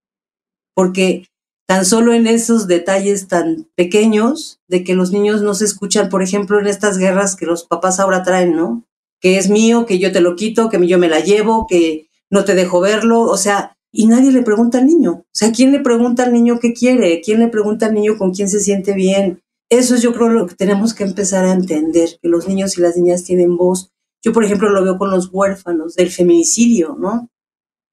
Porque 0.74 1.27
tan 1.66 1.85
solo 1.85 2.14
en 2.14 2.27
esos 2.27 2.66
detalles 2.66 3.29
tan 3.29 3.68
pequeños 3.74 4.61
de 4.68 4.85
que 4.85 4.94
los 4.94 5.12
niños 5.12 5.42
no 5.42 5.55
se 5.55 5.66
escuchan, 5.66 6.09
por 6.09 6.22
ejemplo, 6.22 6.59
en 6.59 6.66
estas 6.66 6.96
guerras 6.96 7.37
que 7.37 7.46
los 7.46 7.64
papás 7.64 8.01
ahora 8.01 8.22
traen, 8.22 8.57
¿no? 8.57 8.85
Que 9.20 9.37
es 9.37 9.51
mío, 9.51 9.85
que 9.85 9.98
yo 9.98 10.11
te 10.11 10.20
lo 10.20 10.35
quito, 10.35 10.70
que 10.70 10.85
yo 10.87 10.98
me 10.98 11.09
la 11.09 11.20
llevo, 11.20 11.66
que 11.68 12.09
no 12.31 12.44
te 12.44 12.55
dejo 12.55 12.81
verlo, 12.81 13.20
o 13.22 13.37
sea, 13.37 13.77
y 13.92 14.07
nadie 14.07 14.31
le 14.33 14.42
pregunta 14.42 14.79
al 14.79 14.87
niño. 14.87 15.12
O 15.12 15.27
sea, 15.33 15.53
¿quién 15.53 15.72
le 15.72 15.81
pregunta 15.81 16.24
al 16.24 16.33
niño 16.33 16.59
qué 16.61 16.72
quiere? 16.72 17.20
¿Quién 17.20 17.40
le 17.40 17.48
pregunta 17.48 17.87
al 17.87 17.94
niño 17.94 18.18
con 18.18 18.33
quién 18.33 18.48
se 18.48 18.61
siente 18.61 18.92
bien? 18.92 19.42
Eso 19.70 19.94
es 19.94 20.03
yo 20.03 20.14
creo 20.14 20.29
lo 20.29 20.46
que 20.46 20.55
tenemos 20.55 20.94
que 20.94 21.05
empezar 21.05 21.44
a 21.44 21.53
entender, 21.53 22.18
que 22.22 22.29
los 22.29 22.48
niños 22.48 22.77
y 22.79 22.81
las 22.81 22.96
niñas 22.96 23.24
tienen 23.24 23.57
voz. 23.57 23.90
Yo, 24.22 24.33
por 24.33 24.44
ejemplo, 24.44 24.70
lo 24.70 24.83
veo 24.83 24.98
con 24.98 25.11
los 25.11 25.29
huérfanos 25.33 25.94
del 25.94 26.11
feminicidio, 26.11 26.96
¿no? 26.98 27.29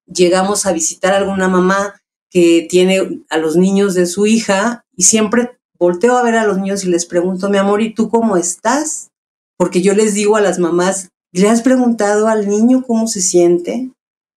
Llegamos 0.08 0.66
a 0.66 0.72
visitar 0.72 1.14
a 1.14 1.18
alguna 1.18 1.48
mamá 1.48 2.02
que 2.30 2.66
tiene 2.70 3.24
a 3.30 3.38
los 3.38 3.56
niños 3.56 3.94
de 3.94 4.06
su 4.06 4.26
hija 4.26 4.86
y 4.96 5.04
siempre 5.04 5.58
volteo 5.78 6.18
a 6.18 6.24
ver 6.24 6.36
a 6.36 6.46
los 6.46 6.58
niños 6.58 6.84
y 6.84 6.90
les 6.90 7.06
pregunto, 7.06 7.50
mi 7.50 7.58
amor, 7.58 7.82
¿y 7.82 7.94
tú 7.94 8.10
cómo 8.10 8.38
estás? 8.38 9.12
Porque 9.58 9.82
yo 9.82 9.94
les 9.94 10.14
digo 10.14 10.36
a 10.36 10.42
las 10.42 10.60
mamás, 10.60 11.10
¿le 11.32 11.50
has 11.50 11.62
preguntado 11.62 12.28
al 12.28 12.48
niño 12.48 12.84
cómo 12.86 13.08
se 13.08 13.22
siente? 13.22 13.92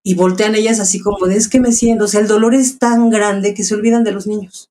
Y 0.07 0.15
voltean 0.15 0.55
ellas 0.55 0.79
así 0.79 1.01
como, 1.01 1.25
es 1.25 1.49
que 1.49 1.59
me 1.59 1.73
siento, 1.73 2.05
o 2.05 2.07
sea, 2.07 2.21
el 2.21 2.29
dolor 2.29 2.55
es 2.55 2.79
tan 2.79 3.09
grande 3.09 3.53
que 3.53 3.63
se 3.63 3.75
olvidan 3.75 4.05
de 4.05 4.13
los 4.13 4.25
niños. 4.25 4.69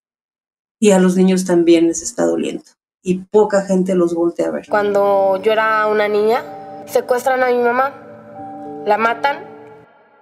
Y 0.81 0.93
a 0.93 0.99
los 0.99 1.15
niños 1.15 1.45
también 1.45 1.89
les 1.89 2.01
está 2.01 2.25
doliendo. 2.25 2.65
Y 3.03 3.19
poca 3.19 3.67
gente 3.67 3.95
los 3.95 4.15
voltea 4.15 4.49
a 4.49 4.53
ver. 4.53 4.67
Cuando 4.71 5.39
yo 5.43 5.53
era 5.53 5.89
una 5.89 6.09
niña, 6.09 6.43
secuestran 6.87 7.43
a 7.43 7.49
mi 7.49 7.59
mamá, 7.59 8.83
la 8.87 8.97
matan 8.97 9.45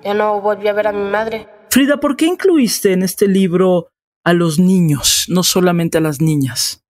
ya 0.03 0.15
no 0.15 0.41
volví 0.41 0.67
a 0.67 0.73
ver 0.73 0.89
a 0.89 0.93
mi 0.93 1.09
madre. 1.09 1.49
Frida, 1.71 2.01
¿por 2.01 2.17
qué 2.17 2.27
incluiste 2.27 2.93
en 2.93 3.05
este 3.05 3.29
libro 3.29 3.91
a 4.25 4.33
los 4.33 4.59
niños, 4.59 5.27
no 5.29 5.45
solamente 5.45 5.99
a 5.99 6.01
las 6.01 6.21
niñas? 6.21 6.83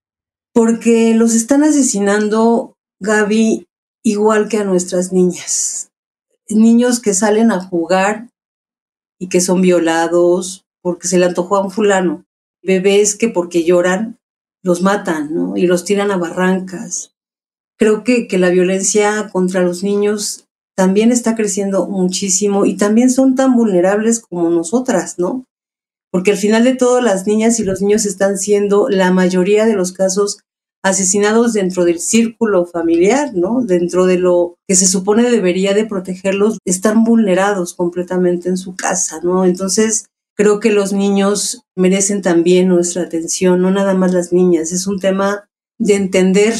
Porque 0.55 1.13
los 1.15 1.35
están 1.35 1.63
asesinando, 1.63 2.73
Gaby, 3.01 3.67
igual 4.03 4.49
que 4.49 4.61
a 4.61 4.65
nuestras 4.65 5.13
niñas. 5.13 5.91
Niños 6.48 7.00
que 7.00 7.14
salen 7.14 7.50
a 7.50 7.61
jugar 7.61 8.28
y 9.18 9.28
que 9.28 9.40
son 9.40 9.62
violados 9.62 10.64
porque 10.83 11.09
se 11.09 11.18
le 11.18 11.26
antojó 11.26 11.57
a 11.57 11.62
un 11.62 11.70
fulano. 11.70 12.24
Bebés 12.62 13.16
que 13.16 13.28
porque 13.28 13.64
lloran 13.64 14.18
los 14.62 14.83
matan, 14.83 15.35
¿no? 15.35 15.57
Y 15.57 15.66
los 15.66 15.85
tiran 15.85 16.11
a 16.11 16.16
barrancas. 16.16 17.14
Creo 17.78 18.04
que, 18.04 18.28
que 18.28 18.38
la 18.38 18.50
violencia 18.50 19.28
contra 19.30 19.62
los 19.62 19.83
niños 19.83 20.46
también 20.76 21.12
está 21.12 21.35
creciendo 21.37 21.87
muchísimo 21.87 22.64
y 22.64 22.76
también 22.76 23.11
son 23.11 23.35
tan 23.35 23.54
vulnerables 23.54 24.20
como 24.20 24.50
nosotras, 24.50 25.18
¿no? 25.18 25.44
Porque 26.11 26.33
al 26.33 26.37
final 26.37 26.64
de 26.64 26.76
todo 26.76 27.00
las 27.00 27.26
niñas 27.26 27.59
y 27.59 27.64
los 27.64 27.80
niños 27.80 28.07
están 28.07 28.38
siendo 28.38 28.88
la 28.88 29.11
mayoría 29.11 29.66
de 29.66 29.74
los 29.74 29.92
casos 29.92 30.38
asesinados 30.85 31.55
dentro 31.55 31.87
del 31.87 31.99
círculo 31.99 32.66
familiar, 32.66 33.33
¿no? 33.35 33.62
Dentro 33.62 34.05
de 34.05 34.18
lo 34.18 34.59
que 34.68 34.77
se 34.77 34.87
supone 34.87 35.23
debería 35.31 35.73
de 35.73 35.87
protegerlos, 35.87 36.59
están 36.66 37.05
vulnerados 37.05 37.73
completamente 37.73 38.51
en 38.51 38.59
su 38.59 38.77
casa, 38.77 39.20
¿no? 39.23 39.47
Entonces, 39.47 40.05
creo 40.37 40.61
que 40.61 40.70
los 40.70 40.92
niños 40.92 41.62
merecen 41.75 42.20
también 42.20 42.68
nuestra 42.68 43.03
atención, 43.03 43.62
no 43.62 43.70
nada 43.70 43.94
más 43.94 44.12
las 44.12 44.31
niñas. 44.31 44.73
Es 44.73 44.87
un 44.87 45.01
tema 45.01 45.49
de 45.79 45.94
entender 45.94 46.55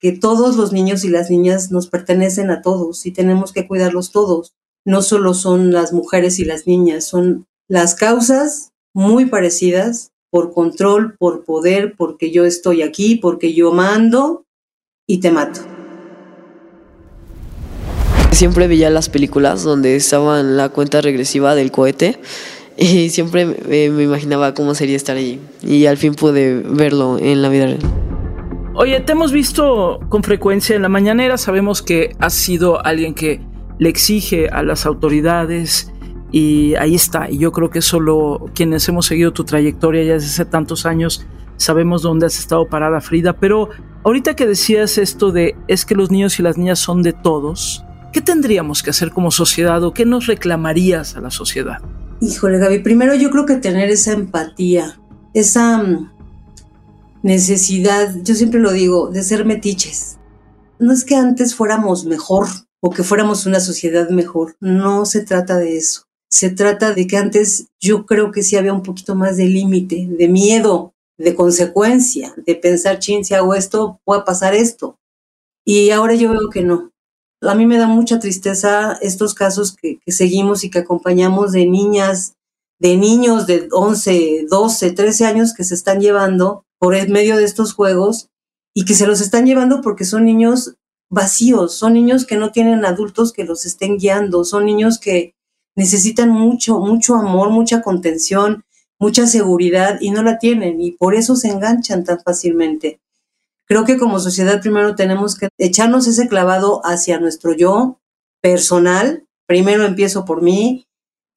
que 0.00 0.12
todos 0.12 0.56
los 0.56 0.72
niños 0.72 1.04
y 1.04 1.08
las 1.08 1.28
niñas 1.28 1.72
nos 1.72 1.88
pertenecen 1.88 2.50
a 2.50 2.62
todos 2.62 3.04
y 3.06 3.10
tenemos 3.10 3.52
que 3.52 3.66
cuidarlos 3.66 4.12
todos. 4.12 4.54
No 4.86 5.02
solo 5.02 5.34
son 5.34 5.72
las 5.72 5.92
mujeres 5.92 6.38
y 6.38 6.44
las 6.44 6.68
niñas, 6.68 7.04
son 7.04 7.46
las 7.68 7.96
causas 7.96 8.70
muy 8.94 9.26
parecidas 9.26 10.12
por 10.34 10.52
control, 10.52 11.14
por 11.16 11.44
poder, 11.44 11.94
porque 11.96 12.32
yo 12.32 12.44
estoy 12.44 12.82
aquí, 12.82 13.14
porque 13.14 13.54
yo 13.54 13.70
mando 13.70 14.46
y 15.06 15.20
te 15.20 15.30
mato. 15.30 15.60
Siempre 18.32 18.66
veía 18.66 18.90
las 18.90 19.08
películas 19.08 19.62
donde 19.62 19.94
estaba 19.94 20.40
en 20.40 20.56
la 20.56 20.70
cuenta 20.70 21.00
regresiva 21.00 21.54
del 21.54 21.70
cohete 21.70 22.18
y 22.76 23.10
siempre 23.10 23.46
me, 23.46 23.84
imaginaba 23.84 24.54
cómo 24.54 24.74
sería 24.74 24.96
estar 24.96 25.16
allí 25.16 25.38
y 25.62 25.86
al 25.86 25.98
fin 25.98 26.16
pude 26.16 26.64
verlo 26.66 27.16
en 27.20 27.40
la 27.40 27.48
vida 27.48 27.66
real. 27.66 27.78
Oye, 28.74 28.98
te 28.98 29.12
hemos 29.12 29.30
visto 29.30 30.00
con 30.08 30.24
frecuencia 30.24 30.74
en 30.74 30.82
la 30.82 30.88
mañanera, 30.88 31.38
sabemos 31.38 31.80
que 31.80 32.16
has 32.18 32.34
sido 32.34 32.84
alguien 32.84 33.14
que 33.14 33.40
le 33.78 33.88
exige 33.88 34.48
a 34.48 34.64
las 34.64 34.84
autoridades 34.84 35.92
y 36.34 36.74
ahí 36.74 36.96
está. 36.96 37.30
Y 37.30 37.38
yo 37.38 37.52
creo 37.52 37.70
que 37.70 37.80
solo 37.80 38.50
quienes 38.56 38.88
hemos 38.88 39.06
seguido 39.06 39.32
tu 39.32 39.44
trayectoria 39.44 40.02
ya 40.02 40.12
desde 40.14 40.26
hace 40.26 40.44
tantos 40.44 40.84
años 40.84 41.24
sabemos 41.58 42.02
dónde 42.02 42.26
has 42.26 42.40
estado 42.40 42.66
parada, 42.66 43.00
Frida. 43.00 43.34
Pero 43.34 43.68
ahorita 44.02 44.34
que 44.34 44.44
decías 44.44 44.98
esto 44.98 45.30
de 45.30 45.54
es 45.68 45.84
que 45.84 45.94
los 45.94 46.10
niños 46.10 46.40
y 46.40 46.42
las 46.42 46.58
niñas 46.58 46.80
son 46.80 47.04
de 47.04 47.12
todos, 47.12 47.84
¿qué 48.12 48.20
tendríamos 48.20 48.82
que 48.82 48.90
hacer 48.90 49.12
como 49.12 49.30
sociedad 49.30 49.84
o 49.84 49.94
qué 49.94 50.06
nos 50.06 50.26
reclamarías 50.26 51.14
a 51.14 51.20
la 51.20 51.30
sociedad? 51.30 51.78
Híjole, 52.20 52.58
Gaby, 52.58 52.80
primero 52.80 53.14
yo 53.14 53.30
creo 53.30 53.46
que 53.46 53.54
tener 53.54 53.88
esa 53.90 54.10
empatía, 54.10 55.00
esa 55.34 55.84
mm, 55.84 56.10
necesidad, 57.22 58.12
yo 58.24 58.34
siempre 58.34 58.58
lo 58.58 58.72
digo, 58.72 59.08
de 59.08 59.22
ser 59.22 59.44
metiches. 59.44 60.18
No 60.80 60.92
es 60.92 61.04
que 61.04 61.14
antes 61.14 61.54
fuéramos 61.54 62.06
mejor 62.06 62.48
o 62.80 62.90
que 62.90 63.04
fuéramos 63.04 63.46
una 63.46 63.60
sociedad 63.60 64.08
mejor, 64.10 64.56
no 64.58 65.06
se 65.06 65.20
trata 65.20 65.58
de 65.58 65.78
eso 65.78 66.03
se 66.34 66.50
trata 66.50 66.92
de 66.92 67.06
que 67.06 67.16
antes 67.16 67.68
yo 67.80 68.06
creo 68.06 68.32
que 68.32 68.42
sí 68.42 68.56
había 68.56 68.72
un 68.72 68.82
poquito 68.82 69.14
más 69.14 69.36
de 69.36 69.44
límite, 69.44 70.08
de 70.10 70.26
miedo, 70.26 70.92
de 71.16 71.36
consecuencia, 71.36 72.34
de 72.44 72.56
pensar, 72.56 72.98
chin, 72.98 73.24
si 73.24 73.34
hago 73.34 73.54
esto, 73.54 74.00
puede 74.04 74.22
pasar 74.22 74.52
esto. 74.52 74.98
Y 75.64 75.90
ahora 75.90 76.16
yo 76.16 76.32
veo 76.32 76.50
que 76.52 76.62
no. 76.62 76.90
A 77.40 77.54
mí 77.54 77.66
me 77.66 77.78
da 77.78 77.86
mucha 77.86 78.18
tristeza 78.18 78.98
estos 79.00 79.32
casos 79.32 79.76
que, 79.76 80.00
que 80.04 80.10
seguimos 80.10 80.64
y 80.64 80.70
que 80.70 80.80
acompañamos 80.80 81.52
de 81.52 81.66
niñas, 81.66 82.34
de 82.80 82.96
niños 82.96 83.46
de 83.46 83.68
11, 83.70 84.46
12, 84.50 84.90
13 84.90 85.26
años 85.26 85.54
que 85.54 85.62
se 85.62 85.76
están 85.76 86.00
llevando 86.00 86.64
por 86.80 86.96
el 86.96 87.10
medio 87.10 87.36
de 87.36 87.44
estos 87.44 87.74
juegos 87.74 88.28
y 88.74 88.84
que 88.84 88.94
se 88.94 89.06
los 89.06 89.20
están 89.20 89.46
llevando 89.46 89.82
porque 89.82 90.04
son 90.04 90.24
niños 90.24 90.74
vacíos, 91.10 91.76
son 91.76 91.92
niños 91.94 92.26
que 92.26 92.36
no 92.36 92.50
tienen 92.50 92.84
adultos 92.84 93.32
que 93.32 93.44
los 93.44 93.66
estén 93.66 93.98
guiando, 93.98 94.42
son 94.42 94.64
niños 94.64 94.98
que, 94.98 95.34
necesitan 95.76 96.30
mucho, 96.30 96.78
mucho 96.78 97.14
amor, 97.14 97.50
mucha 97.50 97.82
contención, 97.82 98.64
mucha 98.98 99.26
seguridad 99.26 99.98
y 100.00 100.10
no 100.10 100.22
la 100.22 100.38
tienen 100.38 100.80
y 100.80 100.92
por 100.92 101.14
eso 101.14 101.36
se 101.36 101.48
enganchan 101.48 102.04
tan 102.04 102.20
fácilmente. 102.20 103.00
Creo 103.66 103.84
que 103.84 103.98
como 103.98 104.20
sociedad 104.20 104.60
primero 104.60 104.94
tenemos 104.94 105.36
que 105.36 105.48
echarnos 105.58 106.06
ese 106.06 106.28
clavado 106.28 106.80
hacia 106.84 107.18
nuestro 107.18 107.54
yo 107.54 107.98
personal. 108.42 109.26
Primero 109.46 109.84
empiezo 109.84 110.24
por 110.24 110.42
mí. 110.42 110.86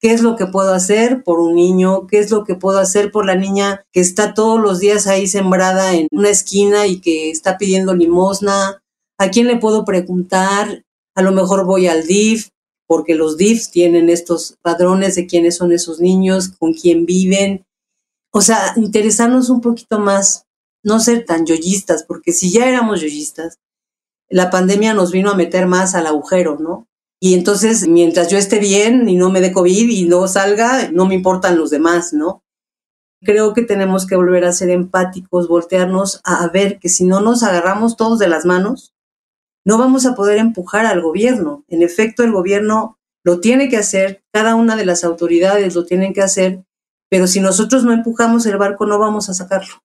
¿Qué 0.00 0.12
es 0.12 0.22
lo 0.22 0.36
que 0.36 0.46
puedo 0.46 0.74
hacer 0.74 1.24
por 1.24 1.40
un 1.40 1.54
niño? 1.54 2.06
¿Qué 2.06 2.18
es 2.18 2.30
lo 2.30 2.44
que 2.44 2.54
puedo 2.54 2.78
hacer 2.78 3.10
por 3.10 3.26
la 3.26 3.34
niña 3.34 3.84
que 3.92 4.00
está 4.00 4.34
todos 4.34 4.60
los 4.60 4.78
días 4.78 5.06
ahí 5.08 5.26
sembrada 5.26 5.94
en 5.94 6.06
una 6.12 6.28
esquina 6.28 6.86
y 6.86 7.00
que 7.00 7.30
está 7.30 7.58
pidiendo 7.58 7.94
limosna? 7.94 8.82
¿A 9.18 9.30
quién 9.30 9.48
le 9.48 9.56
puedo 9.56 9.84
preguntar? 9.84 10.84
A 11.16 11.22
lo 11.22 11.32
mejor 11.32 11.64
voy 11.64 11.88
al 11.88 12.06
DIF, 12.06 12.50
porque 12.88 13.14
los 13.14 13.36
DIFs 13.36 13.70
tienen 13.70 14.08
estos 14.08 14.56
padrones 14.62 15.14
de 15.14 15.26
quiénes 15.26 15.56
son 15.56 15.72
esos 15.72 16.00
niños, 16.00 16.48
con 16.58 16.72
quién 16.72 17.04
viven. 17.04 17.66
O 18.32 18.40
sea, 18.40 18.72
interesarnos 18.76 19.50
un 19.50 19.60
poquito 19.60 20.00
más, 20.00 20.46
no 20.82 20.98
ser 20.98 21.26
tan 21.26 21.44
yoyistas, 21.44 22.02
porque 22.02 22.32
si 22.32 22.50
ya 22.50 22.66
éramos 22.66 23.02
yoyistas, 23.02 23.58
la 24.30 24.50
pandemia 24.50 24.94
nos 24.94 25.12
vino 25.12 25.30
a 25.30 25.36
meter 25.36 25.66
más 25.66 25.94
al 25.94 26.06
agujero, 26.06 26.56
¿no? 26.58 26.88
Y 27.20 27.34
entonces, 27.34 27.86
mientras 27.86 28.28
yo 28.30 28.38
esté 28.38 28.58
bien 28.58 29.06
y 29.08 29.16
no 29.16 29.28
me 29.28 29.42
dé 29.42 29.52
COVID 29.52 29.90
y 29.90 30.06
no 30.06 30.26
salga, 30.26 30.90
no 30.90 31.04
me 31.04 31.14
importan 31.14 31.58
los 31.58 31.68
demás, 31.68 32.14
¿no? 32.14 32.42
Creo 33.20 33.52
que 33.52 33.62
tenemos 33.62 34.06
que 34.06 34.16
volver 34.16 34.46
a 34.46 34.52
ser 34.52 34.70
empáticos, 34.70 35.46
voltearnos 35.46 36.22
a 36.24 36.48
ver 36.48 36.78
que 36.78 36.88
si 36.88 37.04
no 37.04 37.20
nos 37.20 37.42
agarramos 37.42 37.96
todos 37.96 38.18
de 38.18 38.28
las 38.28 38.46
manos, 38.46 38.94
no 39.64 39.78
vamos 39.78 40.06
a 40.06 40.14
poder 40.14 40.38
empujar 40.38 40.86
al 40.86 41.00
gobierno. 41.00 41.64
En 41.68 41.82
efecto, 41.82 42.22
el 42.22 42.32
gobierno 42.32 42.98
lo 43.24 43.40
tiene 43.40 43.68
que 43.68 43.76
hacer, 43.76 44.22
cada 44.32 44.54
una 44.54 44.76
de 44.76 44.86
las 44.86 45.04
autoridades 45.04 45.74
lo 45.74 45.84
tienen 45.84 46.14
que 46.14 46.22
hacer, 46.22 46.64
pero 47.10 47.26
si 47.26 47.40
nosotros 47.40 47.84
no 47.84 47.92
empujamos 47.92 48.46
el 48.46 48.56
barco 48.56 48.86
no 48.86 48.98
vamos 48.98 49.28
a 49.28 49.34
sacarlo. 49.34 49.82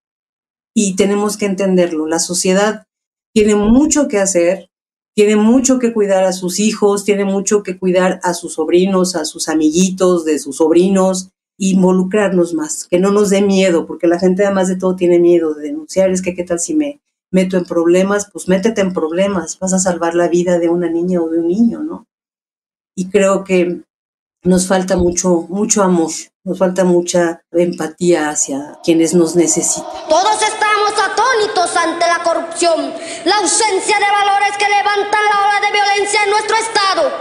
Y 0.76 0.96
tenemos 0.96 1.38
que 1.38 1.46
entenderlo. 1.46 2.08
La 2.08 2.20
sociedad 2.20 2.86
tiene 3.34 3.56
mucho 3.56 4.08
que 4.08 4.20
hacer, 4.20 4.70
tiene 5.16 5.36
mucho 5.36 5.80
que 5.80 5.94
cuidar 5.94 6.24
a 6.24 6.34
sus 6.34 6.60
hijos, 6.60 7.04
tiene 7.04 7.26
mucho 7.26 7.64
que 7.64 7.78
cuidar 7.78 8.20
a 8.24 8.34
sus 8.34 8.54
sobrinos, 8.54 9.16
a 9.16 9.26
sus 9.26 9.50
amiguitos 9.50 10.26
de 10.26 10.40
sus 10.40 10.58
sobrinos, 10.58 11.30
involucrarnos 11.58 12.54
más, 12.54 12.88
que 12.88 13.00
no 13.00 13.12
nos 13.12 13.30
dé 13.30 13.42
miedo, 13.42 13.86
porque 13.86 14.08
la 14.08 14.20
gente 14.20 14.46
además 14.46 14.68
de 14.68 14.76
todo 14.76 14.96
tiene 14.96 15.20
miedo 15.20 15.54
de 15.54 15.64
denunciar, 15.64 16.10
es 16.10 16.22
que 16.22 16.34
qué 16.34 16.44
tal 16.44 16.60
si 16.60 16.74
me 16.74 17.02
meto 17.34 17.58
en 17.58 17.66
problemas, 17.66 18.30
pues 18.32 18.48
métete 18.48 18.80
en 18.82 18.94
problemas, 18.94 19.58
vas 19.60 19.74
a 19.74 19.80
salvar 19.80 20.14
la 20.16 20.30
vida 20.30 20.60
de 20.60 20.70
una 20.70 20.90
niña 20.90 21.20
o 21.20 21.30
de 21.30 21.40
un 21.40 21.48
niño, 21.48 21.84
¿no? 21.84 22.08
Y 22.96 23.10
creo 23.10 23.44
que 23.44 23.82
nos 24.44 24.68
falta 24.68 24.98
mucho, 24.98 25.48
mucho 25.50 25.84
amor, 25.84 26.12
nos 26.44 26.58
falta 26.58 26.84
mucha 26.84 27.42
empatía 27.52 28.30
hacia 28.30 28.78
quienes 28.84 29.14
nos 29.14 29.36
necesitan. 29.36 29.90
Todos 30.10 30.42
estamos 30.42 30.92
atónitos 30.92 31.76
ante 31.78 32.06
la 32.06 32.24
corrupción, 32.24 32.94
la 33.26 33.38
ausencia 33.38 33.98
de 33.98 34.06
valores 34.06 34.58
que 34.58 34.68
levantan 34.68 35.22
la 35.32 35.48
ola 35.48 35.60
de 35.66 35.72
violencia 35.72 36.24
en 36.26 36.30
nuestro 36.30 36.58
Estado. 36.58 37.12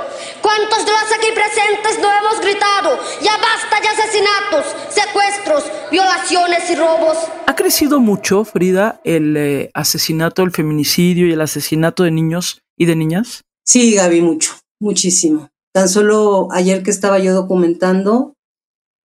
¿Cuántos 0.43 0.85
de 0.85 0.91
los 0.91 1.13
aquí 1.17 1.29
presentes 1.33 2.01
no 2.03 2.09
hemos 2.11 2.41
gritado? 2.41 2.99
Ya 3.23 3.37
basta 3.39 3.81
de 3.81 3.89
asesinatos, 3.89 4.67
secuestros, 4.91 5.65
violaciones 5.93 6.69
y 6.71 6.75
robos. 6.75 7.17
¿Ha 7.47 7.55
crecido 7.55 8.01
mucho, 8.01 8.45
Frida, 8.45 9.01
el 9.05 9.37
eh, 9.37 9.71
asesinato, 9.75 10.43
el 10.43 10.51
feminicidio 10.51 11.29
y 11.29 11.33
el 11.33 11.41
asesinato 11.41 12.03
de 12.03 12.11
niños 12.11 12.63
y 12.77 12.87
de 12.87 12.97
niñas? 12.97 13.43
Sí, 13.65 13.95
Gaby, 13.95 14.23
mucho, 14.23 14.55
muchísimo. 14.81 15.52
Tan 15.73 15.89
solo 15.89 16.49
ayer 16.53 16.83
que 16.83 16.91
estaba 16.91 17.19
yo 17.19 17.35
documentando 17.35 18.35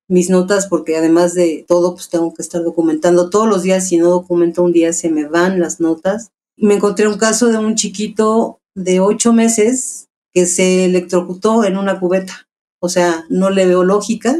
mis 0.10 0.30
notas, 0.30 0.68
porque 0.68 0.98
además 0.98 1.34
de 1.34 1.66
todo, 1.68 1.94
pues 1.94 2.10
tengo 2.10 2.34
que 2.34 2.42
estar 2.42 2.64
documentando 2.64 3.30
todos 3.30 3.48
los 3.48 3.64
días. 3.64 3.88
Si 3.88 3.98
no 3.98 4.10
documento 4.10 4.64
un 4.64 4.74
día, 4.74 4.94
se 4.94 5.10
me 5.10 5.26
van 5.26 5.60
las 5.60 5.80
notas. 5.80 6.32
Me 6.58 6.76
encontré 6.76 7.08
un 7.08 7.18
caso 7.18 7.48
de 7.48 7.58
un 7.58 7.76
chiquito 7.76 8.60
de 8.76 9.00
ocho 9.00 9.34
meses 9.34 10.08
que 10.34 10.46
se 10.46 10.86
electrocutó 10.86 11.64
en 11.64 11.78
una 11.78 12.00
cubeta. 12.00 12.48
O 12.80 12.90
sea, 12.90 13.26
no 13.30 13.50
le 13.50 13.66
veo 13.66 13.84
lógica 13.84 14.38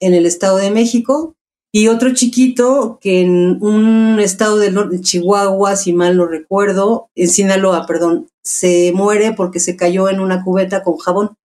en 0.00 0.14
el 0.14 0.26
Estado 0.26 0.58
de 0.58 0.70
México. 0.70 1.34
Y 1.72 1.88
otro 1.88 2.14
chiquito 2.14 2.98
que 3.02 3.20
en 3.20 3.62
un 3.62 4.18
estado 4.18 4.56
de 4.56 5.00
Chihuahua, 5.00 5.76
si 5.76 5.92
mal 5.92 6.16
no 6.16 6.26
recuerdo, 6.26 7.10
en 7.14 7.28
Sinaloa, 7.28 7.86
perdón, 7.86 8.28
se 8.42 8.92
muere 8.94 9.34
porque 9.34 9.60
se 9.60 9.76
cayó 9.76 10.08
en 10.08 10.20
una 10.20 10.42
cubeta 10.42 10.82
con 10.82 10.96
jabón 10.96 11.36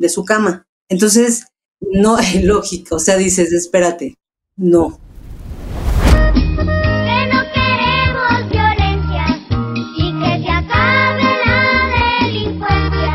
de 0.00 0.08
su 0.08 0.24
cama. 0.24 0.66
Entonces, 0.88 1.44
no 1.80 2.16
hay 2.16 2.42
lógica. 2.52 2.96
O 2.96 2.98
sea, 2.98 3.16
dices, 3.16 3.52
espérate, 3.52 4.16
no. 4.56 4.98
Que 6.08 7.26
no 7.32 7.40
queremos 7.54 8.50
violencia 8.50 9.24
y 9.96 10.12
que 10.20 10.42
se 10.42 10.50
acabe 10.50 11.28
la 11.46 11.58
delincuencia. 12.20 13.14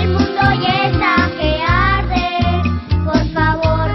El 0.00 0.08
mundo 0.08 0.42
ya 0.62 0.74
está 0.88 1.14
que 1.38 1.50
arde. 1.62 2.26
Por 3.04 3.22
favor, 3.32 3.88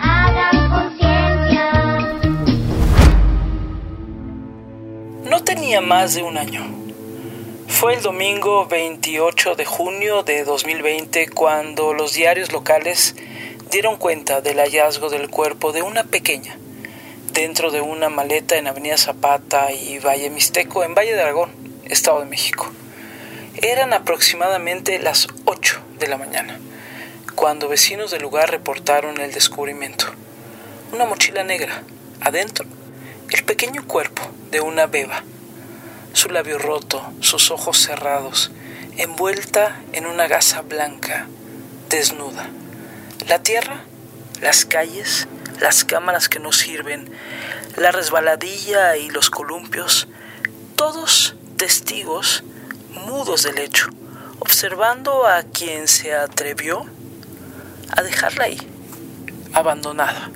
hagan 0.00 0.58
conciencia. 0.70 1.66
No 5.28 5.42
tenía 5.44 5.80
más 5.80 6.14
de 6.14 6.22
un 6.22 6.38
año. 6.38 6.75
Fue 7.86 7.94
el 7.94 8.02
domingo 8.02 8.66
28 8.66 9.54
de 9.54 9.64
junio 9.64 10.24
de 10.24 10.42
2020 10.42 11.28
cuando 11.28 11.94
los 11.94 12.14
diarios 12.14 12.50
locales 12.50 13.14
dieron 13.70 13.96
cuenta 13.96 14.40
del 14.40 14.58
hallazgo 14.58 15.08
del 15.08 15.30
cuerpo 15.30 15.70
de 15.70 15.82
una 15.82 16.02
pequeña 16.02 16.58
dentro 17.32 17.70
de 17.70 17.80
una 17.80 18.08
maleta 18.08 18.56
en 18.56 18.66
Avenida 18.66 18.98
Zapata 18.98 19.70
y 19.70 20.00
Valle 20.00 20.30
Mixteco 20.30 20.82
en 20.82 20.96
Valle 20.96 21.14
de 21.14 21.22
Aragón, 21.22 21.52
Estado 21.84 22.18
de 22.18 22.26
México. 22.26 22.68
Eran 23.54 23.92
aproximadamente 23.92 24.98
las 24.98 25.28
8 25.44 25.80
de 26.00 26.08
la 26.08 26.16
mañana 26.16 26.58
cuando 27.36 27.68
vecinos 27.68 28.10
del 28.10 28.22
lugar 28.22 28.50
reportaron 28.50 29.20
el 29.20 29.30
descubrimiento. 29.30 30.06
Una 30.92 31.04
mochila 31.04 31.44
negra, 31.44 31.84
adentro, 32.20 32.66
el 33.30 33.44
pequeño 33.44 33.86
cuerpo 33.86 34.22
de 34.50 34.60
una 34.60 34.86
beba 34.86 35.22
su 36.16 36.30
labio 36.30 36.56
roto, 36.56 37.12
sus 37.20 37.50
ojos 37.50 37.76
cerrados, 37.76 38.50
envuelta 38.96 39.82
en 39.92 40.06
una 40.06 40.26
gasa 40.26 40.62
blanca, 40.62 41.26
desnuda. 41.90 42.48
La 43.28 43.42
tierra, 43.42 43.82
las 44.40 44.64
calles, 44.64 45.28
las 45.60 45.84
cámaras 45.84 46.30
que 46.30 46.38
no 46.38 46.52
sirven, 46.52 47.12
la 47.76 47.92
resbaladilla 47.92 48.96
y 48.96 49.10
los 49.10 49.28
columpios, 49.28 50.08
todos 50.74 51.34
testigos 51.58 52.44
mudos 52.92 53.42
del 53.42 53.58
hecho, 53.58 53.88
observando 54.38 55.26
a 55.26 55.42
quien 55.42 55.86
se 55.86 56.14
atrevió 56.14 56.86
a 57.94 58.02
dejarla 58.02 58.44
ahí, 58.44 58.58
abandonada, 59.52 60.30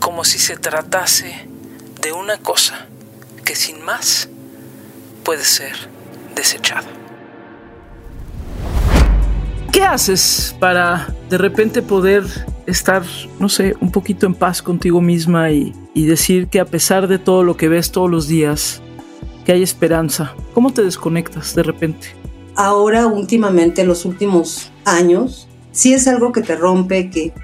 como 0.00 0.24
si 0.24 0.38
se 0.38 0.56
tratase 0.56 1.46
de 2.00 2.12
una 2.12 2.38
cosa 2.38 2.86
que 3.44 3.54
sin 3.54 3.84
más 3.84 4.30
puede 5.26 5.44
ser 5.44 5.74
desechada. 6.36 6.86
¿Qué 9.72 9.82
haces 9.82 10.56
para 10.60 11.12
de 11.28 11.36
repente 11.36 11.82
poder 11.82 12.24
estar, 12.66 13.02
no 13.40 13.48
sé, 13.48 13.74
un 13.80 13.90
poquito 13.90 14.24
en 14.26 14.34
paz 14.34 14.62
contigo 14.62 15.00
misma 15.00 15.50
y, 15.50 15.74
y, 15.94 16.06
decir 16.06 16.46
que 16.46 16.60
a 16.60 16.64
pesar 16.64 17.08
de 17.08 17.18
todo 17.18 17.42
lo 17.42 17.56
que 17.56 17.68
ves 17.68 17.90
todos 17.90 18.08
los 18.08 18.28
días, 18.28 18.80
que 19.44 19.52
hay 19.52 19.62
esperanza? 19.62 20.34
¿Cómo 20.54 20.72
te 20.72 20.82
desconectas 20.82 21.54
de 21.54 21.64
repente? 21.64 22.08
Ahora, 22.54 23.06
últimamente, 23.06 23.84
los 23.84 24.04
últimos 24.04 24.70
años, 24.84 25.48
sí 25.72 25.92
es 25.92 26.06
algo 26.06 26.32
que 26.32 26.40
te 26.40 26.56
rompe, 26.56 27.10
que 27.10 27.34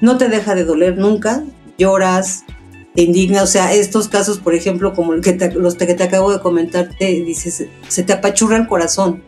no 0.00 0.16
te 0.16 0.28
deja 0.28 0.54
de 0.54 0.64
doler 0.64 0.98
nunca, 0.98 1.44
lloras, 1.78 2.44
indigna, 2.96 3.42
o 3.42 3.46
sea, 3.46 3.72
estos 3.72 4.08
casos, 4.08 4.38
por 4.38 4.54
ejemplo, 4.54 4.94
como 4.94 5.12
el 5.12 5.20
que 5.20 5.32
te, 5.32 5.52
los 5.52 5.74
que 5.74 5.86
te 5.94 6.02
acabo 6.02 6.32
de 6.32 6.40
comentar, 6.40 6.90
te 6.98 7.06
dices, 7.06 7.66
se 7.88 8.02
te 8.02 8.12
apachurra 8.12 8.56
el 8.56 8.66
corazón, 8.66 9.22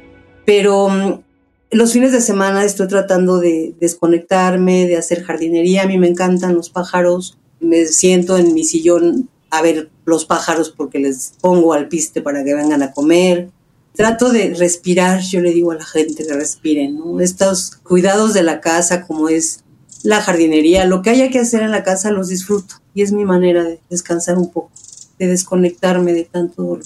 pero 0.44 0.86
um, 0.86 1.22
los 1.70 1.92
fines 1.92 2.12
de 2.12 2.20
semana 2.20 2.64
estoy 2.64 2.88
tratando 2.88 3.38
de 3.38 3.74
desconectarme, 3.80 4.86
de 4.86 4.96
hacer 4.96 5.22
jardinería, 5.22 5.82
a 5.82 5.86
mí 5.86 5.98
me 5.98 6.08
encantan 6.08 6.54
los 6.54 6.70
pájaros, 6.70 7.38
me 7.60 7.86
siento 7.86 8.38
en 8.38 8.54
mi 8.54 8.64
sillón 8.64 9.28
a 9.50 9.62
ver 9.62 9.90
los 10.04 10.24
pájaros 10.24 10.70
porque 10.70 10.98
les 10.98 11.34
pongo 11.40 11.72
al 11.72 11.88
piste 11.88 12.22
para 12.22 12.44
que 12.44 12.54
vengan 12.54 12.82
a 12.82 12.92
comer. 12.92 13.50
Trato 13.94 14.30
de 14.30 14.54
respirar, 14.54 15.20
yo 15.20 15.40
le 15.40 15.52
digo 15.52 15.72
a 15.72 15.76
la 15.76 15.84
gente 15.84 16.26
que 16.26 16.32
respiren, 16.32 16.96
¿no? 16.96 17.20
Estos 17.20 17.76
cuidados 17.82 18.32
de 18.32 18.42
la 18.42 18.60
casa, 18.60 19.06
como 19.06 19.28
es 19.28 19.64
la 20.02 20.22
jardinería, 20.22 20.84
lo 20.84 21.02
que 21.02 21.10
haya 21.10 21.30
que 21.30 21.40
hacer 21.40 21.62
en 21.62 21.72
la 21.72 21.82
casa, 21.82 22.10
los 22.10 22.28
disfruto. 22.28 22.76
Y 22.98 23.02
es 23.02 23.12
mi 23.12 23.24
manera 23.24 23.62
de 23.62 23.78
descansar 23.88 24.38
un 24.38 24.50
poco, 24.50 24.72
de 25.20 25.28
desconectarme 25.28 26.12
de 26.12 26.24
tanto 26.24 26.64
dolor. 26.64 26.82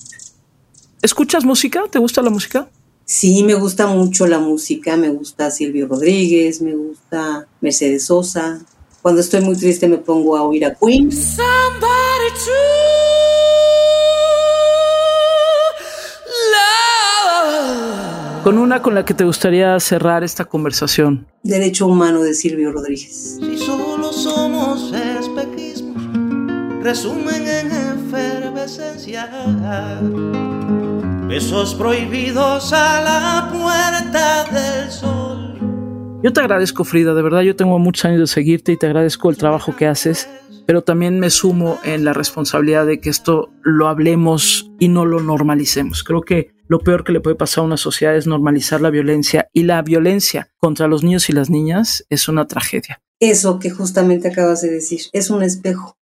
¿Escuchas 1.01 1.43
música? 1.43 1.85
¿Te 1.91 1.99
gusta 1.99 2.21
la 2.21 2.29
música? 2.29 2.69
Sí, 3.07 3.43
me 3.43 3.55
gusta 3.55 3.87
mucho 3.87 4.27
la 4.27 4.39
música, 4.39 4.99
me 4.99 5.09
gusta 5.09 5.51
Silvio 5.51 5.87
Rodríguez, 5.89 6.61
me 6.61 6.75
gusta 6.75 7.47
Mercedes 7.63 8.05
Sosa. 8.05 8.63
Cuando 9.01 9.23
estoy 9.23 9.41
muy 9.41 9.57
triste 9.57 9.89
me 9.89 9.97
pongo 9.97 10.37
a 10.37 10.43
oír 10.43 10.67
a 10.67 10.75
Queen. 10.75 11.09
Con 18.45 18.59
una 18.59 18.83
con 18.83 18.95
la 18.95 19.07
que 19.07 19.15
te 19.15 19.25
gustaría 19.25 19.81
cerrar 19.81 20.25
esta 20.25 20.45
conversación. 20.45 21.27
Derecho 21.43 21.87
humano 21.87 22.23
de 22.23 22.35
Silvio 22.35 22.71
Rodríguez. 22.71 23.39
Si 23.41 23.57
solo 23.57 24.13
somos 24.13 24.93
espejismos, 24.93 25.72
resumen 26.83 27.47
en 27.47 27.71
efervescencia. 27.71 29.31
Besos 31.29 31.75
prohibidos 31.77 32.73
a 32.73 33.01
la 33.03 33.51
puerta 33.53 34.45
del 34.53 34.91
sol. 34.91 35.59
Yo 36.23 36.33
te 36.33 36.41
agradezco, 36.41 36.85
Frida, 36.85 37.15
de 37.15 37.23
verdad 37.23 37.43
yo 37.43 37.57
tengo 37.57 37.79
muchos 37.79 38.05
años 38.05 38.21
de 38.21 38.27
seguirte 38.27 38.73
y 38.73 38.77
te 38.77 38.87
agradezco 38.87 39.31
el 39.31 39.37
trabajo 39.37 39.75
que 39.77 39.87
haces, 39.87 40.29
pero 40.67 40.83
también 40.83 41.21
me 41.21 41.31
sumo 41.31 41.79
en 41.85 42.05
la 42.05 42.13
responsabilidad 42.13 42.87
de 42.87 43.01
que 43.01 43.11
esto 43.11 43.51
lo 43.63 43.89
hablemos 43.89 44.71
y 44.79 44.89
no 44.89 45.05
lo 45.05 45.21
normalicemos. 45.21 46.03
Creo 46.05 46.23
que 46.23 46.51
lo 46.67 46.81
peor 46.81 47.05
que 47.05 47.13
le 47.13 47.21
puede 47.21 47.37
pasar 47.37 47.63
a 47.63 47.67
una 47.67 47.77
sociedad 47.77 48.17
es 48.17 48.27
normalizar 48.27 48.81
la 48.81 48.91
violencia 48.91 49.49
y 49.53 49.63
la 49.65 49.83
violencia 49.83 50.51
contra 50.59 50.89
los 50.89 51.03
niños 51.03 51.29
y 51.29 51.33
las 51.33 51.49
niñas 51.49 52.05
es 52.09 52.29
una 52.29 52.47
tragedia. 52.47 53.03
Eso 53.21 53.59
que 53.61 53.71
justamente 53.71 54.29
acabas 54.29 54.63
de 54.63 54.71
decir, 54.71 55.03
es 55.13 55.31
un 55.31 55.43
espejo. 55.43 55.97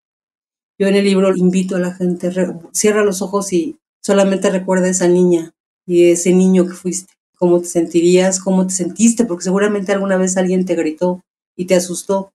Yo 0.81 0.87
en 0.87 0.95
el 0.95 1.05
libro 1.05 1.37
invito 1.37 1.77
a 1.77 1.79
la 1.79 1.93
gente, 1.93 2.33
cierra 2.73 3.05
los 3.05 3.21
ojos 3.21 3.53
y 3.53 3.79
solamente 4.03 4.49
recuerda 4.49 4.87
a 4.87 4.91
esa 4.91 5.09
niña 5.09 5.53
y 5.87 6.05
ese 6.05 6.33
niño 6.33 6.67
que 6.67 6.73
fuiste. 6.73 7.13
¿Cómo 7.37 7.61
te 7.61 7.67
sentirías? 7.67 8.41
¿Cómo 8.41 8.67
te 8.67 8.73
sentiste? 8.73 9.27
Porque 9.27 9.45
seguramente 9.45 9.93
alguna 9.93 10.17
vez 10.17 10.39
alguien 10.39 10.65
te 10.65 10.77
gritó 10.77 11.23
y 11.55 11.67
te 11.67 11.75
asustó. 11.75 12.33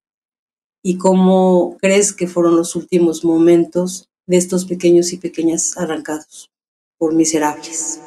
¿Y 0.83 0.99
cómo 0.99 1.75
crees 1.81 2.13
que 2.13 2.27
fueron 2.27 2.55
los 2.55 2.75
últimos 2.75 3.25
momentos 3.25 4.09
de 4.27 4.37
estos 4.37 4.65
pequeños 4.65 5.11
y 5.11 5.17
pequeñas 5.17 5.75
arrancados 5.75 6.51
por 6.99 7.15
miserables? 7.15 7.99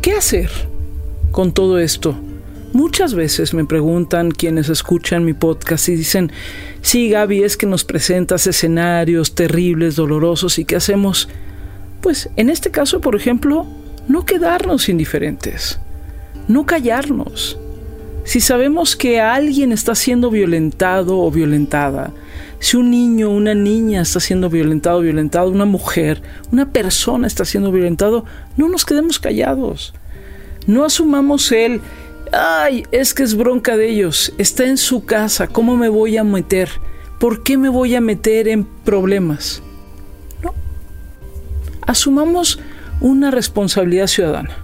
¿Qué 0.00 0.12
hacer 0.12 0.50
con 1.30 1.52
todo 1.52 1.78
esto? 1.78 2.16
Muchas 2.72 3.14
veces 3.14 3.52
me 3.52 3.66
preguntan 3.66 4.30
quienes 4.30 4.70
escuchan 4.70 5.26
mi 5.26 5.34
podcast 5.34 5.90
y 5.90 5.96
dicen, 5.96 6.32
sí 6.80 7.10
Gaby, 7.10 7.42
es 7.42 7.58
que 7.58 7.66
nos 7.66 7.84
presentas 7.84 8.46
escenarios 8.46 9.34
terribles, 9.34 9.94
dolorosos 9.94 10.58
y 10.58 10.64
¿qué 10.64 10.76
hacemos? 10.76 11.28
Pues 12.00 12.30
en 12.36 12.48
este 12.48 12.70
caso, 12.70 13.02
por 13.02 13.14
ejemplo, 13.14 13.66
no 14.08 14.24
quedarnos 14.24 14.88
indiferentes, 14.88 15.80
no 16.48 16.64
callarnos. 16.64 17.58
Si 18.24 18.40
sabemos 18.40 18.96
que 18.96 19.20
alguien 19.20 19.72
está 19.72 19.94
siendo 19.94 20.30
violentado 20.30 21.18
o 21.18 21.30
violentada, 21.30 22.12
si 22.58 22.78
un 22.78 22.90
niño 22.90 23.28
una 23.28 23.54
niña 23.54 24.00
está 24.00 24.18
siendo 24.18 24.48
violentado 24.48 24.98
o 24.98 25.02
violentada, 25.02 25.46
una 25.46 25.66
mujer, 25.66 26.22
una 26.50 26.70
persona 26.70 27.26
está 27.26 27.44
siendo 27.44 27.70
violentado, 27.70 28.24
no 28.56 28.68
nos 28.68 28.86
quedemos 28.86 29.18
callados. 29.18 29.92
No 30.66 30.84
asumamos 30.84 31.50
el, 31.50 31.80
ay, 32.32 32.84
es 32.90 33.14
que 33.14 33.22
es 33.22 33.34
bronca 33.34 33.76
de 33.76 33.90
ellos, 33.90 34.32
está 34.38 34.64
en 34.64 34.78
su 34.78 35.04
casa, 35.04 35.46
¿cómo 35.46 35.76
me 35.76 35.88
voy 35.88 36.16
a 36.16 36.24
meter? 36.24 36.70
¿Por 37.18 37.42
qué 37.42 37.56
me 37.56 37.68
voy 37.68 37.94
a 37.94 38.00
meter 38.00 38.48
en 38.48 38.64
problemas? 38.64 39.62
No. 40.42 40.54
Asumamos 41.86 42.58
una 43.00 43.30
responsabilidad 43.30 44.06
ciudadana. 44.06 44.56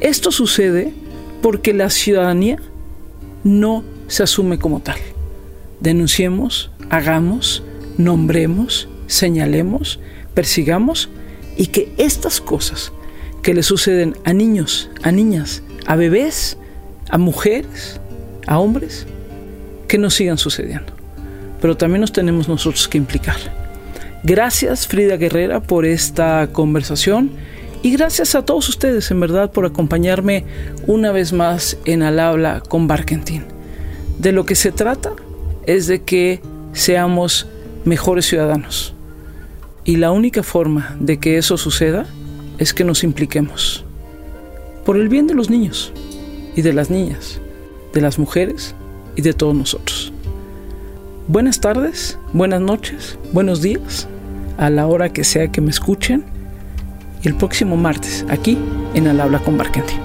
Esto 0.00 0.30
sucede 0.30 0.92
porque 1.40 1.72
la 1.72 1.90
ciudadanía 1.90 2.58
no 3.44 3.84
se 4.06 4.22
asume 4.22 4.58
como 4.58 4.80
tal. 4.80 4.98
Denunciemos, 5.80 6.70
hagamos, 6.90 7.62
nombremos, 7.96 8.88
señalemos, 9.06 10.00
persigamos 10.34 11.08
y 11.56 11.68
que 11.68 11.92
estas 11.96 12.40
cosas 12.40 12.92
que 13.42 13.54
le 13.54 13.62
suceden 13.62 14.16
a 14.24 14.32
niños, 14.32 14.90
a 15.02 15.10
niñas, 15.10 15.62
a 15.86 15.96
bebés, 15.96 16.57
a 17.08 17.18
mujeres, 17.18 18.00
a 18.46 18.58
hombres, 18.58 19.06
que 19.88 19.98
no 19.98 20.10
sigan 20.10 20.38
sucediendo. 20.38 20.92
Pero 21.60 21.76
también 21.76 22.00
nos 22.00 22.12
tenemos 22.12 22.48
nosotros 22.48 22.86
que 22.88 22.98
implicar. 22.98 23.36
Gracias 24.22 24.86
Frida 24.86 25.16
Guerrera 25.16 25.60
por 25.60 25.86
esta 25.86 26.48
conversación 26.52 27.30
Y 27.82 27.92
gracias 27.92 28.34
a 28.34 28.44
todos 28.44 28.68
ustedes, 28.68 29.08
en 29.12 29.20
verdad, 29.20 29.52
por 29.52 29.64
acompañarme 29.64 30.44
una 30.88 31.12
vez 31.12 31.32
más 31.32 31.78
en 31.84 32.02
Al 32.02 32.18
habla 32.18 32.60
con 32.60 32.88
Barkentin. 32.88 33.44
De 34.18 34.32
lo 34.32 34.44
que 34.44 34.56
se 34.56 34.72
trata 34.72 35.12
es 35.64 35.86
de 35.86 36.02
que 36.02 36.40
seamos 36.72 37.46
mejores 37.84 38.26
ciudadanos. 38.26 38.94
Y 39.84 39.96
la 39.96 40.10
única 40.10 40.42
forma 40.42 40.96
de 40.98 41.18
que 41.18 41.38
eso 41.38 41.56
suceda 41.56 42.06
es 42.58 42.74
que 42.74 42.82
nos 42.82 43.04
impliquemos. 43.04 43.84
Por 44.84 44.96
el 44.96 45.08
bien 45.08 45.28
de 45.28 45.34
los 45.34 45.48
niños 45.48 45.92
y 46.58 46.62
de 46.62 46.72
las 46.72 46.90
niñas, 46.90 47.40
de 47.94 48.00
las 48.00 48.18
mujeres 48.18 48.74
y 49.14 49.22
de 49.22 49.32
todos 49.32 49.54
nosotros. 49.54 50.12
Buenas 51.28 51.60
tardes, 51.60 52.18
buenas 52.32 52.60
noches, 52.60 53.16
buenos 53.32 53.62
días, 53.62 54.08
a 54.56 54.68
la 54.68 54.88
hora 54.88 55.12
que 55.12 55.22
sea 55.22 55.52
que 55.52 55.60
me 55.60 55.70
escuchen. 55.70 56.24
Y 57.22 57.28
el 57.28 57.36
próximo 57.36 57.76
martes, 57.76 58.26
aquí 58.28 58.58
en 58.94 59.06
Al 59.06 59.20
Habla 59.20 59.38
con 59.38 59.56
Barkentin. 59.56 60.00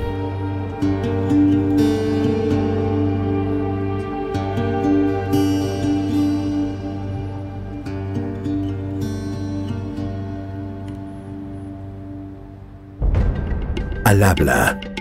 Al 14.04 14.22
habla 14.22 14.80